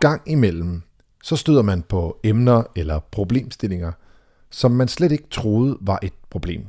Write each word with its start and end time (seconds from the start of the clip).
gang 0.00 0.22
imellem, 0.26 0.82
så 1.22 1.36
støder 1.36 1.62
man 1.62 1.82
på 1.82 2.20
emner 2.24 2.62
eller 2.76 3.00
problemstillinger, 3.10 3.92
som 4.50 4.70
man 4.70 4.88
slet 4.88 5.12
ikke 5.12 5.28
troede 5.30 5.78
var 5.80 5.98
et 6.02 6.12
problem. 6.30 6.66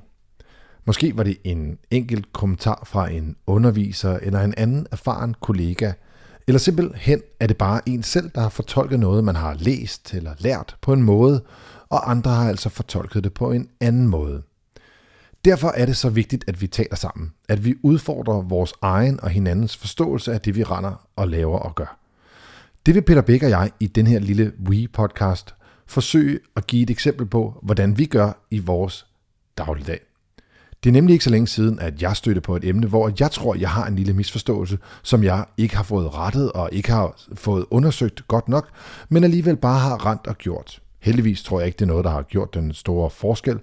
Måske 0.86 1.18
var 1.18 1.24
det 1.24 1.38
en 1.44 1.78
enkelt 1.92 2.34
kommentar 2.34 2.84
fra 2.86 3.10
en 3.10 3.36
underviser 3.48 4.20
eller 4.22 4.42
en 4.42 4.54
anden 4.58 4.88
erfaren 4.92 5.36
kollega, 5.42 5.92
eller 6.48 6.60
simpelthen 6.60 7.22
er 7.40 7.48
det 7.48 7.58
bare 7.58 7.90
en 7.90 8.04
selv, 8.04 8.32
der 8.36 8.42
har 8.42 8.50
fortolket 8.50 9.00
noget, 9.00 9.24
man 9.24 9.36
har 9.36 9.54
læst 9.54 10.14
eller 10.14 10.34
lært 10.38 10.76
på 10.82 10.94
en 10.94 11.04
måde, 11.04 11.44
og 11.90 12.12
andre 12.12 12.32
har 12.32 12.50
altså 12.50 12.70
fortolket 12.70 13.24
det 13.24 13.34
på 13.34 13.52
en 13.52 13.70
anden 13.80 14.08
måde. 14.08 14.44
Derfor 15.46 15.68
er 15.68 15.86
det 15.86 15.98
så 15.98 16.10
vigtigt, 16.10 16.44
at 16.48 16.62
vi 16.62 16.68
taler 16.68 16.96
sammen, 16.96 17.34
at 17.50 17.66
vi 17.66 17.76
udfordrer 17.84 18.42
vores 18.42 18.74
egen 18.82 19.20
og 19.24 19.30
hinandens 19.30 19.78
forståelse 19.78 20.34
af 20.34 20.42
det, 20.42 20.56
vi 20.56 20.64
render 20.64 21.08
og 21.16 21.28
laver 21.28 21.60
og 21.60 21.76
gør. 21.76 22.01
Det 22.86 22.96
vil 22.96 23.02
Peter 23.02 23.22
Bæk 23.22 23.44
og 23.44 23.50
jeg 23.50 23.72
i 23.80 23.88
den 23.88 24.08
her 24.08 24.20
lille 24.20 24.52
We-podcast 24.70 25.56
forsøge 25.88 26.40
at 26.56 26.68
give 26.68 26.84
et 26.84 26.90
eksempel 26.90 27.26
på, 27.26 27.60
hvordan 27.64 27.98
vi 27.98 28.06
gør 28.06 28.46
i 28.52 28.60
vores 28.60 29.06
dagligdag. 29.58 30.00
Det 30.84 30.90
er 30.90 30.94
nemlig 30.94 31.14
ikke 31.14 31.24
så 31.24 31.30
længe 31.30 31.48
siden, 31.48 31.80
at 31.80 32.02
jeg 32.02 32.16
stødte 32.16 32.42
på 32.42 32.56
et 32.56 32.66
emne, 32.66 32.88
hvor 32.88 33.12
jeg 33.20 33.32
tror, 33.32 33.56
jeg 33.56 33.70
har 33.70 33.88
en 33.88 33.96
lille 33.96 34.14
misforståelse, 34.14 34.78
som 35.04 35.24
jeg 35.24 35.46
ikke 35.58 35.76
har 35.76 35.84
fået 35.84 36.16
rettet 36.16 36.52
og 36.52 36.70
ikke 36.72 36.92
har 36.92 37.22
fået 37.34 37.66
undersøgt 37.72 38.28
godt 38.28 38.50
nok, 38.50 38.70
men 39.10 39.24
alligevel 39.24 39.56
bare 39.56 39.80
har 39.80 40.06
rent 40.06 40.28
og 40.28 40.38
gjort. 40.38 40.82
Heldigvis 41.00 41.44
tror 41.44 41.60
jeg 41.60 41.66
ikke, 41.68 41.78
det 41.78 41.86
er 41.86 41.88
noget, 41.88 42.06
der 42.06 42.12
har 42.12 42.22
gjort 42.22 42.54
den 42.54 42.74
store 42.74 43.10
forskel, 43.10 43.60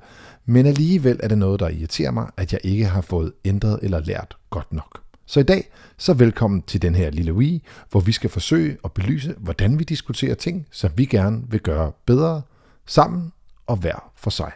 men 0.46 0.66
alligevel 0.66 1.20
er 1.22 1.28
det 1.28 1.38
noget, 1.38 1.60
der 1.60 1.68
irriterer 1.68 2.10
mig, 2.10 2.30
at 2.36 2.52
jeg 2.52 2.60
ikke 2.64 2.86
har 2.86 3.00
fået 3.00 3.32
ændret 3.44 3.78
eller 3.82 4.00
lært 4.00 4.36
godt 4.50 4.72
nok. 4.72 5.07
Så 5.30 5.40
i 5.40 5.42
dag, 5.42 5.70
så 5.98 6.14
velkommen 6.14 6.62
til 6.62 6.82
den 6.82 6.94
her 6.94 7.10
lille 7.10 7.34
Wii, 7.34 7.62
hvor 7.90 8.00
vi 8.00 8.12
skal 8.12 8.30
forsøge 8.30 8.78
at 8.84 8.92
belyse, 8.92 9.34
hvordan 9.38 9.78
vi 9.78 9.84
diskuterer 9.84 10.34
ting, 10.34 10.66
som 10.70 10.90
vi 10.96 11.04
gerne 11.04 11.42
vil 11.50 11.60
gøre 11.60 11.92
bedre, 12.06 12.42
sammen 12.86 13.32
og 13.66 13.76
hver 13.76 14.12
for 14.16 14.30
sig. 14.30 14.52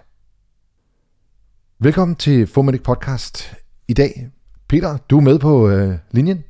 Velkommen 1.78 2.16
til 2.16 2.46
Fomedic 2.46 2.82
Podcast. 2.82 3.54
I 3.88 3.92
dag, 3.92 4.30
Peter, 4.68 4.96
du 4.96 5.16
er 5.16 5.20
med 5.20 5.38
på 5.38 5.68
øh, 5.68 5.98
linjen. 6.10 6.44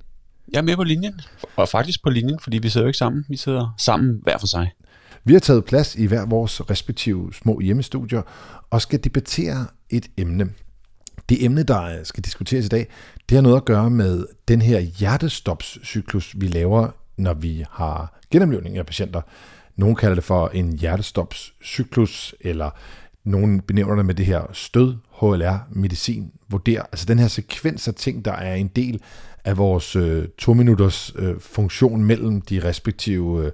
Jeg 0.53 0.59
er 0.59 0.63
med 0.63 0.77
på 0.77 0.85
linjen, 0.85 1.21
og 1.57 1.69
faktisk 1.69 2.03
på 2.03 2.11
linjen, 2.11 2.39
fordi 2.41 2.59
vi 2.59 2.69
sidder 2.69 2.85
jo 2.85 2.89
ikke 2.89 2.99
sammen. 2.99 3.25
Vi 3.29 3.37
sidder 3.37 3.75
sammen 3.79 4.21
hver 4.23 4.39
for 4.39 4.47
sig. 4.47 4.71
Vi 5.25 5.33
har 5.33 5.41
taget 5.41 5.65
plads 5.65 5.97
i 5.97 6.07
hver 6.07 6.27
vores 6.27 6.71
respektive 6.71 7.35
små 7.35 7.61
hjemmestudier 7.61 8.23
og 8.71 8.83
skal 8.83 9.05
debattere 9.05 9.67
et 9.91 10.07
emne. 10.17 10.51
Det 11.29 11.45
emne, 11.45 11.63
der 11.63 12.05
skal 12.05 12.25
diskuteres 12.25 12.65
i 12.65 12.69
dag, 12.69 12.87
det 13.29 13.35
har 13.37 13.43
noget 13.43 13.57
at 13.57 13.65
gøre 13.65 13.91
med 13.91 14.27
den 14.49 14.63
her 14.63 14.81
hjertestopscyklus, 14.81 16.35
vi 16.39 16.47
laver, 16.47 16.89
når 17.17 17.35
vi 17.35 17.65
har 17.71 18.21
gennemlevning 18.31 18.79
af 18.79 18.87
patienter. 18.87 19.21
Nogle 19.77 19.97
kalder 19.97 20.15
det 20.15 20.25
for 20.25 20.49
en 20.49 20.73
hjertestopscyklus, 20.73 22.35
eller 22.41 22.71
nogen 23.25 23.61
benævner 23.61 23.97
det 23.97 24.07
med 24.07 24.15
det 24.15 24.27
her 24.27 24.43
stød, 24.53 24.97
HLR, 25.21 25.57
medicin, 25.71 26.33
vurder. 26.49 26.83
Altså 26.83 27.07
den 27.07 27.19
her 27.19 27.29
sekvens 27.29 27.89
af 27.89 27.95
ting, 27.95 28.25
der 28.25 28.33
er 28.33 28.55
en 28.55 28.69
del 28.69 29.01
af 29.45 29.59
vores 29.59 29.97
øh, 29.97 30.29
to 30.39 30.55
minutters 30.55 31.13
øh, 31.17 31.41
funktion 31.41 32.05
mellem 32.05 32.41
de 32.41 32.65
respektive 32.65 33.45
øh, 33.45 33.53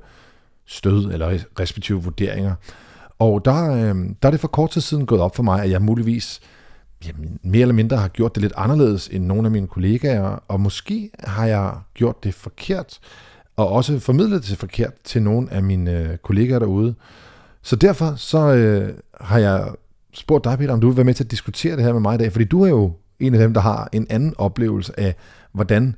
stød 0.66 1.12
eller 1.12 1.38
respektive 1.60 2.02
vurderinger. 2.02 2.54
Og 3.18 3.44
der, 3.44 3.72
øh, 3.72 3.96
der 4.22 4.26
er 4.26 4.30
det 4.30 4.40
for 4.40 4.48
kort 4.48 4.70
tid 4.70 4.80
siden 4.80 5.06
gået 5.06 5.20
op 5.20 5.36
for 5.36 5.42
mig, 5.42 5.62
at 5.62 5.70
jeg 5.70 5.82
muligvis 5.82 6.40
jamen, 7.06 7.38
mere 7.42 7.62
eller 7.62 7.74
mindre 7.74 7.96
har 7.96 8.08
gjort 8.08 8.34
det 8.34 8.42
lidt 8.42 8.52
anderledes 8.56 9.08
end 9.08 9.24
nogle 9.24 9.46
af 9.46 9.50
mine 9.50 9.66
kollegaer, 9.66 10.42
og 10.48 10.60
måske 10.60 11.10
har 11.18 11.46
jeg 11.46 11.74
gjort 11.94 12.24
det 12.24 12.34
forkert, 12.34 12.98
og 13.56 13.68
også 13.68 13.98
formidlet 13.98 14.46
det 14.46 14.58
forkert 14.58 14.92
til 15.04 15.22
nogle 15.22 15.52
af 15.52 15.62
mine 15.62 15.98
øh, 15.98 16.16
kollegaer 16.16 16.58
derude. 16.58 16.94
Så 17.62 17.76
derfor 17.76 18.14
så 18.16 18.38
øh, 18.38 18.94
har 19.20 19.38
jeg 19.38 19.72
spurgt 20.14 20.44
dig, 20.44 20.58
Peter, 20.58 20.72
om 20.72 20.80
du 20.80 20.88
vil 20.88 20.96
være 20.96 21.04
med 21.04 21.14
til 21.14 21.24
at 21.24 21.30
diskutere 21.30 21.76
det 21.76 21.84
her 21.84 21.92
med 21.92 22.00
mig 22.00 22.14
i 22.14 22.18
dag, 22.18 22.32
fordi 22.32 22.44
du 22.44 22.62
er 22.62 22.68
jo 22.68 22.92
en 23.20 23.34
af 23.34 23.40
dem, 23.40 23.54
der 23.54 23.60
har 23.60 23.88
en 23.92 24.06
anden 24.10 24.34
oplevelse 24.38 25.00
af, 25.00 25.14
hvordan 25.52 25.96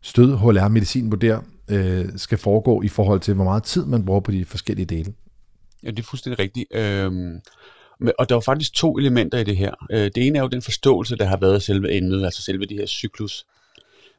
stød 0.00 0.36
HLR 0.36 0.68
medicin 0.68 1.10
vurderer 1.10 1.40
øh, 1.70 2.08
skal 2.16 2.38
foregå 2.38 2.82
i 2.82 2.88
forhold 2.88 3.20
til, 3.20 3.34
hvor 3.34 3.44
meget 3.44 3.62
tid 3.62 3.84
man 3.84 4.04
bruger 4.04 4.20
på 4.20 4.30
de 4.30 4.44
forskellige 4.44 4.86
dele. 4.86 5.12
Ja, 5.82 5.90
det 5.90 5.98
er 5.98 6.02
fuldstændig 6.10 6.38
rigtigt. 6.38 6.66
Øh 6.74 7.12
og 8.18 8.28
der 8.28 8.34
var 8.34 8.40
faktisk 8.40 8.74
to 8.74 8.98
elementer 8.98 9.38
i 9.38 9.44
det 9.44 9.56
her. 9.56 9.74
Øh, 9.90 10.10
det 10.14 10.26
ene 10.26 10.38
er 10.38 10.42
jo 10.42 10.48
den 10.48 10.62
forståelse, 10.62 11.16
der 11.16 11.24
har 11.24 11.36
været 11.36 11.54
af 11.54 11.62
selve 11.62 11.96
emnet, 11.96 12.24
altså 12.24 12.42
selve 12.42 12.66
det 12.66 12.76
her 12.76 12.86
cyklus. 12.86 13.46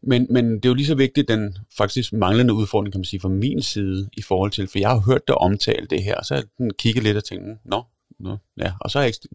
Men, 0.04 0.28
men 0.30 0.56
det 0.56 0.66
er 0.66 0.70
jo 0.70 0.76
lige 0.76 0.86
så 0.86 0.96
vigtigt, 0.96 1.28
den 1.28 1.58
faktisk 1.78 2.14
manglende 2.14 2.54
udfordring, 2.54 2.94
kan 2.94 3.00
man 3.00 3.06
sige, 3.06 3.20
fra 3.20 3.30
min 3.30 3.62
side 3.62 4.10
i 4.18 4.22
forhold 4.22 4.52
til, 4.52 4.68
for 4.68 4.80
jeg 4.80 4.90
har 4.90 5.00
hørt 5.00 5.28
dig 5.28 5.36
omtale 5.36 5.88
det 5.88 6.04
her, 6.04 6.16
og 6.16 6.26
så 6.26 6.34
har 6.34 6.44
jeg 6.60 6.70
kigget 6.78 7.04
lidt 7.04 7.18
og 7.18 7.24
tænkt, 7.24 7.66
nå, 7.66 7.84
nå, 8.20 8.38
ja, 8.58 8.74
og 8.82 8.92
så 8.92 8.98
har 9.00 9.04
jeg 9.04 9.08
ikke 9.10 9.28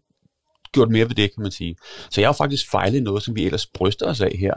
gjort 0.73 0.91
mere 0.91 1.09
ved 1.09 1.15
det, 1.15 1.35
kan 1.35 1.43
man 1.43 1.53
sige. 1.53 1.77
Så 2.11 2.21
jeg 2.21 2.29
har 2.29 2.33
faktisk 2.33 2.71
fejlet 2.71 3.03
noget, 3.03 3.23
som 3.23 3.37
vi 3.37 3.45
ellers 3.45 3.67
bryster 3.67 4.06
os 4.06 4.21
af 4.21 4.37
her, 4.39 4.55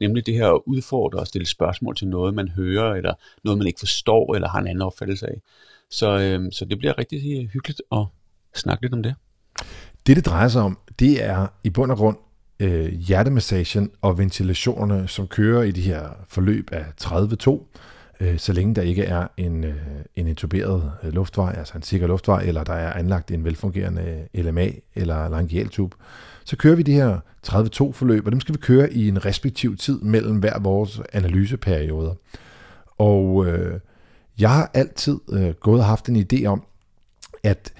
nemlig 0.00 0.26
det 0.26 0.34
her 0.34 0.48
at 0.48 0.60
udfordre 0.66 1.18
og 1.18 1.26
stille 1.26 1.46
spørgsmål 1.46 1.96
til 1.96 2.08
noget, 2.08 2.34
man 2.34 2.48
hører, 2.48 2.94
eller 2.94 3.14
noget, 3.44 3.58
man 3.58 3.66
ikke 3.66 3.80
forstår, 3.80 4.34
eller 4.34 4.48
har 4.48 4.58
en 4.58 4.66
anden 4.66 4.82
opfattelse 4.82 5.26
af. 5.26 5.40
Så, 5.90 6.18
øh, 6.18 6.52
så 6.52 6.64
det 6.64 6.78
bliver 6.78 6.98
rigtig 6.98 7.48
hyggeligt 7.48 7.82
at 7.92 8.04
snakke 8.54 8.82
lidt 8.82 8.92
om 8.92 9.02
det. 9.02 9.14
Det, 10.06 10.16
det 10.16 10.26
drejer 10.26 10.48
sig 10.48 10.62
om, 10.62 10.78
det 10.98 11.24
er 11.24 11.46
i 11.64 11.70
bund 11.70 11.90
og 11.90 11.96
grund 11.96 12.16
øh, 12.60 12.92
hjertemassagen 12.92 13.90
og 14.02 14.18
ventilationerne, 14.18 15.08
som 15.08 15.26
kører 15.26 15.62
i 15.62 15.70
de 15.70 15.80
her 15.80 16.08
forløb 16.28 16.68
af 16.72 16.84
30-2, 17.02 17.64
øh, 18.20 18.38
så 18.38 18.52
længe 18.52 18.74
der 18.74 18.82
ikke 18.82 19.04
er 19.04 19.26
en, 19.36 19.64
øh, 19.64 19.76
en 20.16 20.26
intuberet 20.26 20.92
øh, 21.02 21.12
luftvej, 21.12 21.54
altså 21.58 21.76
en 21.76 21.82
sikker 21.82 22.06
luftvej, 22.06 22.42
eller 22.42 22.64
der 22.64 22.72
er 22.72 22.92
anlagt 22.92 23.30
en 23.30 23.44
velfungerende 23.44 24.26
øh, 24.34 24.44
LMA 24.44 24.70
eller 24.94 25.28
laryngealtube, 25.28 25.96
så 26.44 26.56
kører 26.56 26.76
vi 26.76 26.82
de 26.82 26.92
her 26.92 27.18
30-2 27.46 27.92
forløb, 27.92 28.26
og 28.26 28.32
dem 28.32 28.40
skal 28.40 28.54
vi 28.54 28.58
køre 28.58 28.92
i 28.92 29.08
en 29.08 29.24
respektiv 29.24 29.76
tid 29.76 30.00
mellem 30.00 30.36
hver 30.36 30.58
vores 30.58 31.00
analyseperioder. 31.12 32.14
Og 32.98 33.46
øh, 33.46 33.80
jeg 34.38 34.50
har 34.50 34.70
altid 34.74 35.18
øh, 35.32 35.50
gået 35.50 35.80
og 35.80 35.86
haft 35.86 36.08
en 36.08 36.26
idé 36.32 36.44
om, 36.44 36.62
at 37.42 37.72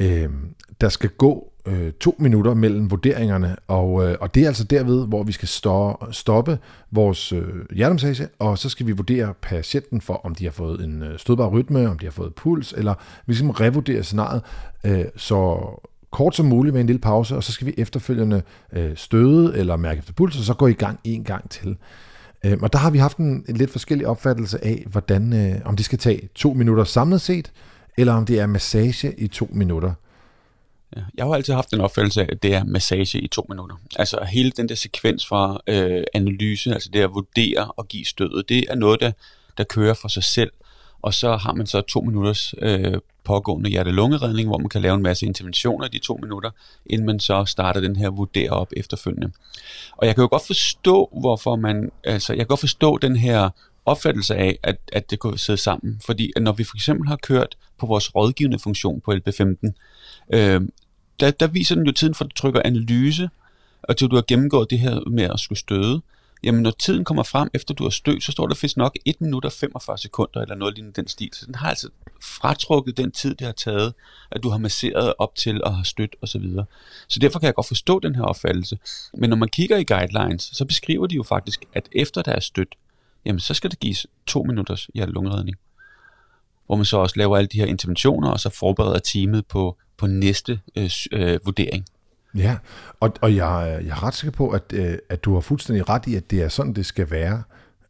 øh, 0.00 0.28
der 0.80 0.88
skal 0.88 1.10
gå 1.10 1.52
øh, 1.66 1.92
to 1.92 2.16
minutter 2.18 2.54
mellem 2.54 2.90
vurderingerne, 2.90 3.56
og, 3.68 4.08
øh, 4.08 4.16
og 4.20 4.34
det 4.34 4.42
er 4.42 4.46
altså 4.46 4.64
derved, 4.64 5.06
hvor 5.06 5.22
vi 5.22 5.32
skal 5.32 5.48
stå, 5.48 6.04
stoppe 6.10 6.58
vores 6.90 7.32
øh, 7.32 7.44
hjertemassage, 7.74 8.28
og 8.38 8.58
så 8.58 8.68
skal 8.68 8.86
vi 8.86 8.92
vurdere 8.92 9.34
patienten 9.42 10.00
for, 10.00 10.14
om 10.14 10.34
de 10.34 10.44
har 10.44 10.52
fået 10.52 10.84
en 10.84 11.02
øh, 11.02 11.18
stødbar 11.18 11.48
rytme, 11.48 11.88
om 11.88 11.98
de 11.98 12.06
har 12.06 12.10
fået 12.10 12.34
puls, 12.34 12.72
eller 12.72 12.94
vi 13.26 13.34
skal 13.34 13.44
ligesom 13.44 13.50
revurdere 13.50 14.02
scenariet 14.02 14.42
øh, 14.84 15.04
så 15.16 15.60
kort 16.10 16.36
som 16.36 16.46
muligt 16.46 16.72
med 16.72 16.80
en 16.80 16.86
lille 16.86 17.00
pause, 17.00 17.36
og 17.36 17.44
så 17.44 17.52
skal 17.52 17.66
vi 17.66 17.74
efterfølgende 17.78 18.42
øh, 18.72 18.96
støde 18.96 19.56
eller 19.56 19.76
mærke 19.76 19.98
efter 19.98 20.12
puls, 20.12 20.38
og 20.38 20.44
så 20.44 20.54
gå 20.54 20.66
i 20.66 20.72
gang 20.72 21.00
en 21.04 21.24
gang 21.24 21.50
til. 21.50 21.76
Øh, 22.44 22.58
og 22.62 22.72
der 22.72 22.78
har 22.78 22.90
vi 22.90 22.98
haft 22.98 23.16
en, 23.16 23.44
en 23.48 23.56
lidt 23.56 23.70
forskellig 23.70 24.06
opfattelse 24.06 24.64
af, 24.64 24.86
hvordan, 24.90 25.32
øh, 25.32 25.60
om 25.64 25.76
det 25.76 25.84
skal 25.84 25.98
tage 25.98 26.28
to 26.34 26.52
minutter 26.52 26.84
samlet 26.84 27.20
set, 27.20 27.52
eller 27.96 28.12
om 28.12 28.26
det 28.26 28.40
er 28.40 28.46
massage 28.46 29.14
i 29.20 29.28
to 29.28 29.48
minutter. 29.52 29.92
Ja, 30.96 31.02
jeg 31.14 31.26
har 31.26 31.34
altid 31.34 31.54
haft 31.54 31.72
en 31.72 31.80
opfattelse 31.80 32.20
af, 32.20 32.28
at 32.32 32.42
det 32.42 32.54
er 32.54 32.64
massage 32.64 33.20
i 33.20 33.28
to 33.28 33.46
minutter. 33.48 33.76
Altså 33.96 34.24
hele 34.24 34.50
den 34.50 34.68
der 34.68 34.74
sekvens 34.74 35.26
fra 35.26 35.60
øh, 35.66 36.04
analyse, 36.14 36.74
altså 36.74 36.90
det 36.92 37.00
at 37.00 37.10
vurdere 37.14 37.72
og 37.76 37.88
give 37.88 38.04
stødet, 38.04 38.48
det 38.48 38.64
er 38.70 38.74
noget, 38.74 39.00
der, 39.00 39.12
der 39.58 39.64
kører 39.64 39.94
for 39.94 40.08
sig 40.08 40.24
selv. 40.24 40.50
Og 41.02 41.14
så 41.14 41.36
har 41.36 41.52
man 41.52 41.66
så 41.66 41.80
to 41.80 42.00
minutters 42.00 42.54
øh, 42.58 42.98
pågående 43.24 43.70
hjerte-lungeredning, 43.70 44.48
hvor 44.48 44.58
man 44.58 44.68
kan 44.68 44.82
lave 44.82 44.94
en 44.94 45.02
masse 45.02 45.26
interventioner 45.26 45.86
i 45.86 45.88
de 45.88 45.98
to 45.98 46.18
minutter, 46.22 46.50
inden 46.86 47.06
man 47.06 47.20
så 47.20 47.44
starter 47.44 47.80
den 47.80 47.96
her 47.96 48.10
vurdere 48.10 48.50
op 48.50 48.72
efterfølgende. 48.76 49.32
Og 49.96 50.06
jeg 50.06 50.14
kan 50.14 50.22
jo 50.22 50.28
godt 50.30 50.46
forstå, 50.46 51.18
hvorfor 51.20 51.56
man, 51.56 51.90
altså 52.04 52.32
jeg 52.32 52.38
kan 52.38 52.46
godt 52.46 52.60
forstå 52.60 52.98
den 52.98 53.16
her 53.16 53.50
opfattelse 53.86 54.36
af, 54.36 54.58
at, 54.62 54.76
at 54.92 55.10
det 55.10 55.18
kunne 55.18 55.38
sidde 55.38 55.58
sammen. 55.58 56.00
Fordi 56.06 56.32
at 56.36 56.42
når 56.42 56.52
vi 56.52 56.64
for 56.64 56.76
eksempel 56.76 57.08
har 57.08 57.16
kørt 57.16 57.56
på 57.78 57.86
vores 57.86 58.14
rådgivende 58.14 58.58
funktion 58.58 59.00
på 59.00 59.12
LB15, 59.12 59.72
øh, 60.32 60.60
der, 61.20 61.30
der 61.30 61.46
viser 61.46 61.74
den 61.74 61.86
jo 61.86 61.92
tiden 61.92 62.14
for, 62.14 62.24
at 62.24 62.30
du 62.30 62.34
trykker 62.34 62.62
analyse, 62.64 63.28
og 63.82 63.96
til 63.96 64.08
du 64.08 64.14
har 64.14 64.24
gennemgået 64.28 64.70
det 64.70 64.78
her 64.78 65.10
med 65.10 65.24
at 65.24 65.40
skulle 65.40 65.58
støde. 65.58 66.02
Jamen 66.42 66.62
når 66.62 66.70
tiden 66.70 67.04
kommer 67.04 67.22
frem, 67.22 67.48
efter 67.54 67.74
du 67.74 67.82
har 67.82 67.90
stødt, 67.90 68.22
så 68.22 68.32
står 68.32 68.46
der 68.46 68.54
faktisk 68.54 68.76
nok 68.76 68.98
1 69.04 69.20
minut 69.20 69.44
og 69.44 69.52
45 69.52 69.98
sekunder, 69.98 70.40
eller 70.40 70.54
noget 70.54 70.74
lignende 70.74 70.96
den 70.96 71.08
stil. 71.08 71.30
Så 71.32 71.46
den 71.46 71.54
har 71.54 71.68
altså 71.68 71.88
fratrukket 72.22 72.96
den 72.96 73.10
tid, 73.10 73.34
det 73.34 73.46
har 73.46 73.52
taget, 73.52 73.94
at 74.30 74.42
du 74.42 74.48
har 74.48 74.58
masseret 74.58 75.14
op 75.18 75.34
til 75.34 75.64
og 75.64 75.76
har 75.76 75.82
stødt 75.82 76.16
osv. 76.22 76.26
Så, 76.26 76.38
videre. 76.38 76.64
så 77.08 77.18
derfor 77.18 77.38
kan 77.38 77.46
jeg 77.46 77.54
godt 77.54 77.68
forstå 77.68 78.00
den 78.00 78.14
her 78.14 78.22
opfattelse. 78.22 78.78
Men 79.14 79.30
når 79.30 79.36
man 79.36 79.48
kigger 79.48 79.76
i 79.76 79.84
guidelines, 79.84 80.50
så 80.52 80.64
beskriver 80.64 81.06
de 81.06 81.14
jo 81.14 81.22
faktisk, 81.22 81.64
at 81.72 81.88
efter 81.92 82.22
der 82.22 82.32
er 82.32 82.40
stødt, 82.40 82.74
jamen 83.24 83.40
så 83.40 83.54
skal 83.54 83.70
der 83.70 83.76
gives 83.76 84.06
to 84.26 84.42
minutters 84.42 84.88
hjertelungredning. 84.94 85.56
Hvor 86.66 86.76
man 86.76 86.84
så 86.84 86.96
også 86.96 87.14
laver 87.16 87.36
alle 87.36 87.48
de 87.48 87.58
her 87.58 87.66
interventioner, 87.66 88.30
og 88.30 88.40
så 88.40 88.50
forbereder 88.50 88.98
teamet 88.98 89.46
på, 89.46 89.76
på 90.00 90.06
næste 90.06 90.60
øh, 90.76 90.90
øh, 91.12 91.38
vurdering. 91.44 91.84
Ja, 92.34 92.56
og, 93.00 93.12
og 93.20 93.36
jeg, 93.36 93.80
jeg 93.84 93.90
er 93.90 94.02
ret 94.02 94.14
sikker 94.14 94.36
på, 94.36 94.50
at, 94.50 94.72
øh, 94.74 94.98
at 95.08 95.24
du 95.24 95.34
har 95.34 95.40
fuldstændig 95.40 95.88
ret 95.88 96.06
i, 96.06 96.14
at 96.14 96.30
det 96.30 96.42
er 96.42 96.48
sådan, 96.48 96.72
det 96.72 96.86
skal 96.86 97.10
være, 97.10 97.42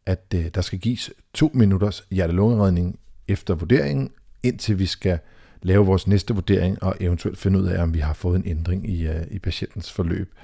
at 0.07 0.25
øh, 0.35 0.47
der 0.55 0.61
skal 0.61 0.79
gives 0.79 1.11
to 1.35 1.51
minutters 1.55 2.05
hjertelungeredning 2.11 2.99
efter 3.29 3.55
vurderingen, 3.55 4.11
indtil 4.43 4.79
vi 4.79 4.87
skal 4.87 5.19
lave 5.62 5.87
vores 5.87 6.07
næste 6.07 6.35
vurdering 6.35 6.83
og 6.83 6.97
eventuelt 7.01 7.39
finde 7.39 7.59
ud 7.59 7.67
af, 7.67 7.83
om 7.83 7.95
vi 7.95 7.99
har 7.99 8.13
fået 8.13 8.37
en 8.37 8.47
ændring 8.47 8.91
i, 8.91 9.06
øh, 9.06 9.23
i 9.31 9.39
patientens 9.39 9.93
forløb. 9.93 10.35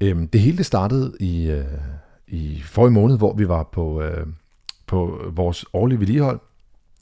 Øh, 0.00 0.16
det 0.32 0.40
hele 0.40 0.56
det 0.58 0.66
startede 0.66 1.16
i, 1.20 1.50
øh, 1.50 1.64
i 2.28 2.60
forrige 2.64 2.92
måned, 2.92 3.18
hvor 3.18 3.34
vi 3.34 3.48
var 3.48 3.62
på, 3.62 4.02
øh, 4.02 4.26
på 4.86 5.30
vores 5.34 5.64
årlige 5.72 6.00
vedligehold, 6.00 6.40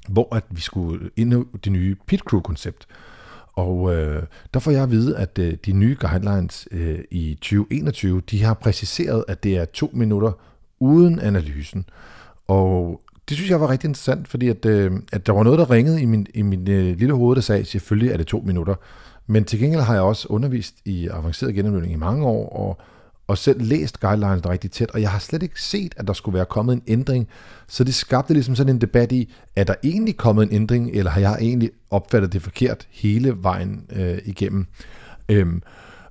hvor 0.08 0.34
at 0.34 0.44
vi 0.50 0.60
skulle 0.60 1.10
ind 1.16 1.46
det 1.64 1.72
nye 1.72 1.96
pit 2.06 2.20
crew 2.20 2.40
koncept. 2.40 2.86
Og 3.56 3.94
øh, 3.94 4.22
der 4.54 4.60
får 4.60 4.70
jeg 4.70 4.82
at 4.82 4.90
vide, 4.90 5.16
at 5.16 5.38
øh, 5.38 5.56
de 5.66 5.72
nye 5.72 5.96
guidelines 6.00 6.68
øh, 6.70 6.98
i 7.10 7.34
2021, 7.34 8.22
de 8.30 8.42
har 8.42 8.54
præciseret, 8.54 9.24
at 9.28 9.44
det 9.44 9.56
er 9.56 9.64
to 9.64 9.90
minutter 9.92 10.32
uden 10.80 11.20
analysen. 11.20 11.84
Og 12.48 13.00
det 13.28 13.36
synes 13.36 13.50
jeg 13.50 13.60
var 13.60 13.70
rigtig 13.70 13.88
interessant, 13.88 14.28
fordi 14.28 14.48
at, 14.48 14.66
øh, 14.66 14.92
at 15.12 15.26
der 15.26 15.32
var 15.32 15.42
noget, 15.42 15.58
der 15.58 15.70
ringede 15.70 16.02
i 16.02 16.04
min, 16.04 16.26
i 16.34 16.42
min 16.42 16.70
øh, 16.70 16.98
lille 16.98 17.14
hoved, 17.14 17.36
der 17.36 17.42
sagde, 17.42 17.64
selvfølgelig 17.64 18.12
er 18.12 18.16
det 18.16 18.26
to 18.26 18.42
minutter. 18.46 18.74
Men 19.26 19.44
til 19.44 19.58
gengæld 19.58 19.82
har 19.82 19.94
jeg 19.94 20.02
også 20.02 20.28
undervist 20.28 20.74
i 20.84 21.08
avanceret 21.08 21.54
gennemløbning 21.54 21.92
i 21.92 21.96
mange 21.96 22.26
år, 22.26 22.48
og 22.48 22.78
og 23.26 23.38
selv 23.38 23.62
læst 23.62 24.00
guidelines 24.00 24.48
rigtig 24.48 24.70
tæt, 24.70 24.90
og 24.90 25.00
jeg 25.00 25.10
har 25.10 25.18
slet 25.18 25.42
ikke 25.42 25.62
set, 25.62 25.94
at 25.96 26.06
der 26.06 26.12
skulle 26.12 26.34
være 26.34 26.44
kommet 26.44 26.72
en 26.74 26.82
ændring. 26.86 27.28
Så 27.68 27.84
det 27.84 27.94
skabte 27.94 28.32
ligesom 28.32 28.56
sådan 28.56 28.74
en 28.74 28.80
debat 28.80 29.12
i, 29.12 29.32
er 29.56 29.64
der 29.64 29.74
egentlig 29.84 30.16
kommet 30.16 30.42
en 30.42 30.52
ændring, 30.52 30.90
eller 30.94 31.10
har 31.10 31.20
jeg 31.20 31.36
egentlig 31.40 31.70
opfattet 31.90 32.32
det 32.32 32.42
forkert 32.42 32.86
hele 32.90 33.34
vejen 33.36 33.86
øh, 33.90 34.18
igennem? 34.24 34.66
Øhm, 35.28 35.62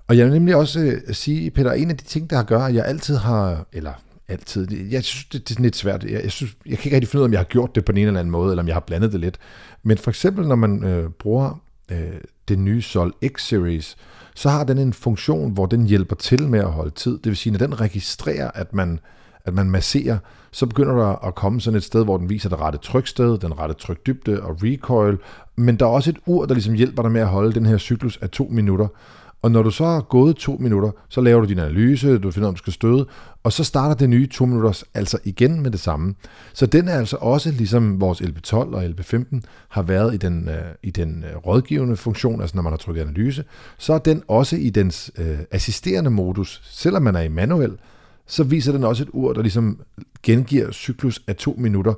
og 0.08 0.18
jeg 0.18 0.26
vil 0.26 0.34
nemlig 0.34 0.56
også 0.56 0.80
øh, 0.80 1.14
sige, 1.14 1.52
Peter, 1.52 1.72
en 1.72 1.90
af 1.90 1.98
de 1.98 2.04
ting, 2.04 2.30
der 2.30 2.36
har 2.36 2.44
gør, 2.44 2.60
at 2.60 2.76
jeg 2.76 2.86
altid 2.86 3.16
har, 3.16 3.66
eller 3.74 3.94
altid, 4.28 4.72
jeg 4.92 5.04
synes, 5.04 5.26
det, 5.26 5.34
det 5.34 5.50
er 5.50 5.54
sådan 5.54 5.64
lidt 5.64 5.76
svært, 5.76 6.04
jeg, 6.04 6.24
jeg, 6.24 6.32
synes, 6.32 6.56
jeg 6.66 6.78
kan 6.78 6.86
ikke 6.86 6.96
rigtig 6.96 7.10
finde 7.10 7.22
ud 7.22 7.24
af, 7.24 7.28
om 7.28 7.34
jeg 7.34 7.40
har 7.40 7.46
gjort 7.46 7.76
det 7.76 7.86
på 7.86 7.92
en 7.92 7.98
eller 7.98 8.20
anden 8.20 8.32
måde, 8.32 8.52
eller 8.52 8.64
om 8.64 8.68
jeg 8.68 8.76
har 8.76 8.84
blandet 8.88 9.12
det 9.12 9.20
lidt. 9.20 9.38
Men 9.84 9.98
for 9.98 10.12
eksempel, 10.12 10.48
når 10.48 10.56
man 10.56 10.84
øh, 10.84 11.10
bruger 11.10 11.62
øh, 11.92 12.12
den 12.50 12.66
nye 12.66 12.82
Sol 12.82 13.14
X-Series, 13.26 13.96
så 14.36 14.50
har 14.50 14.64
den 14.64 14.78
en 14.78 14.94
funktion, 14.94 15.52
hvor 15.52 15.66
den 15.66 15.86
hjælper 15.86 16.16
til 16.16 16.50
med 16.50 16.60
at 16.60 16.72
holde 16.72 16.92
tid. 16.92 17.12
Det 17.12 17.26
vil 17.26 17.38
sige, 17.38 17.54
når 17.54 17.60
den 17.60 17.82
registrerer, 17.82 18.52
at 18.52 18.74
man, 18.74 19.00
at 19.46 19.54
man 19.54 19.70
masserer, 19.70 20.18
så 20.52 20.66
begynder 20.66 20.96
der 20.96 21.26
at 21.26 21.36
komme 21.36 21.62
sådan 21.62 21.78
et 21.78 21.84
sted, 21.84 22.04
hvor 22.04 22.18
den 22.18 22.30
viser 22.30 22.50
det 22.50 22.60
rette 22.60 22.80
tryksted, 22.80 23.38
den 23.38 23.60
rette 23.60 23.76
trykdybde 23.76 24.44
og 24.44 24.58
recoil. 24.64 25.18
Men 25.56 25.76
der 25.76 25.86
er 25.86 25.90
også 25.90 26.10
et 26.10 26.18
ur, 26.26 26.46
der 26.46 26.54
ligesom 26.54 26.74
hjælper 26.74 27.02
dig 27.02 27.12
med 27.12 27.22
at 27.22 27.28
holde 27.28 27.54
den 27.54 27.66
her 27.66 27.78
cyklus 27.78 28.18
af 28.22 28.30
to 28.30 28.48
minutter. 28.52 28.88
Og 29.44 29.52
når 29.52 29.64
du 29.64 29.72
så 29.72 29.86
har 29.86 30.02
gået 30.02 30.36
to 30.36 30.58
minutter, 30.60 30.92
så 31.10 31.22
laver 31.22 31.42
du 31.42 31.48
din 31.48 31.60
analyse, 31.60 32.18
du 32.18 32.32
finder, 32.32 32.48
om 32.48 32.54
du 32.54 32.58
skal 32.58 32.74
støde, 32.74 33.06
og 33.44 33.54
så 33.54 33.64
starter 33.64 33.96
det 33.96 34.10
nye 34.10 34.28
to 34.28 34.46
minutters 34.46 34.84
altså 34.94 35.18
igen 35.24 35.62
med 35.62 35.72
det 35.72 35.80
samme. 35.80 36.16
Så 36.54 36.66
den 36.66 36.88
er 36.88 36.94
altså 36.94 37.18
også, 37.20 37.52
ligesom 37.52 38.02
vores 38.02 38.22
LP12 38.22 38.54
og 38.54 38.86
LP15 38.86 39.42
har 39.70 39.82
været 39.82 40.14
i 40.14 40.18
den, 40.18 40.50
øh, 40.50 40.64
i 40.84 40.92
den 40.92 41.24
øh, 41.24 41.38
rådgivende 41.38 41.96
funktion, 41.96 42.42
altså 42.42 42.56
når 42.58 42.64
man 42.64 42.74
har 42.74 42.78
trykket 42.78 43.02
analyse, 43.02 43.44
så 43.78 43.94
er 43.94 43.98
den 43.98 44.24
også 44.28 44.56
i 44.56 44.70
dens 44.70 45.12
øh, 45.18 45.40
assisterende 45.52 46.10
modus. 46.10 46.62
Selvom 46.64 47.04
man 47.04 47.16
er 47.16 47.22
i 47.22 47.28
manuel, 47.28 47.78
så 48.28 48.44
viser 48.44 48.72
den 48.72 48.84
også 48.84 49.04
et 49.04 49.10
ur, 49.14 49.34
der 49.34 49.42
ligesom 49.42 49.80
gengiver 50.24 50.72
cyklus 50.72 51.22
af 51.28 51.36
to 51.36 51.56
minutter. 51.58 51.94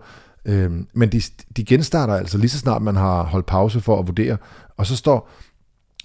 Øh, 0.45 0.71
men 0.94 1.12
de, 1.12 1.21
de 1.57 1.65
genstarter 1.65 2.13
altså 2.13 2.38
lige 2.38 2.50
så 2.50 2.59
snart 2.59 2.81
man 2.81 2.95
har 2.95 3.24
holdt 3.24 3.45
pause 3.45 3.81
for 3.81 4.00
at 4.00 4.07
vurdere, 4.07 4.38
og 4.77 4.86
så 4.86 4.95
står, 4.95 5.30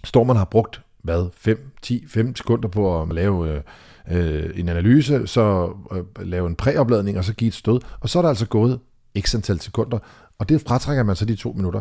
står 0.05 0.25
man 0.25 0.37
har 0.37 0.45
brugt 0.45 0.81
hvad, 1.03 1.29
5, 1.37 1.71
10, 1.83 2.05
5 2.09 2.37
sekunder 2.37 2.69
på 2.69 3.03
at 3.03 3.09
lave 3.13 3.49
øh, 3.51 3.63
øh, 4.11 4.51
en 4.55 4.69
analyse, 4.69 5.27
så 5.27 5.73
øh, 5.93 6.27
lave 6.27 6.47
en 6.47 6.57
præopladning, 6.57 7.19
og 7.19 7.25
så 7.25 7.35
give 7.35 7.49
et 7.49 7.55
stød. 7.55 7.81
Og 8.01 8.09
så 8.09 8.19
er 8.19 8.23
der 8.23 8.29
altså 8.29 8.47
gået 8.47 8.81
x 9.21 9.35
antal 9.35 9.61
sekunder, 9.61 9.99
og 10.39 10.49
det 10.49 10.61
fratrækker 10.61 11.03
man 11.03 11.17
så 11.17 11.25
de 11.25 11.37
to 11.37 11.53
minutter. 11.53 11.81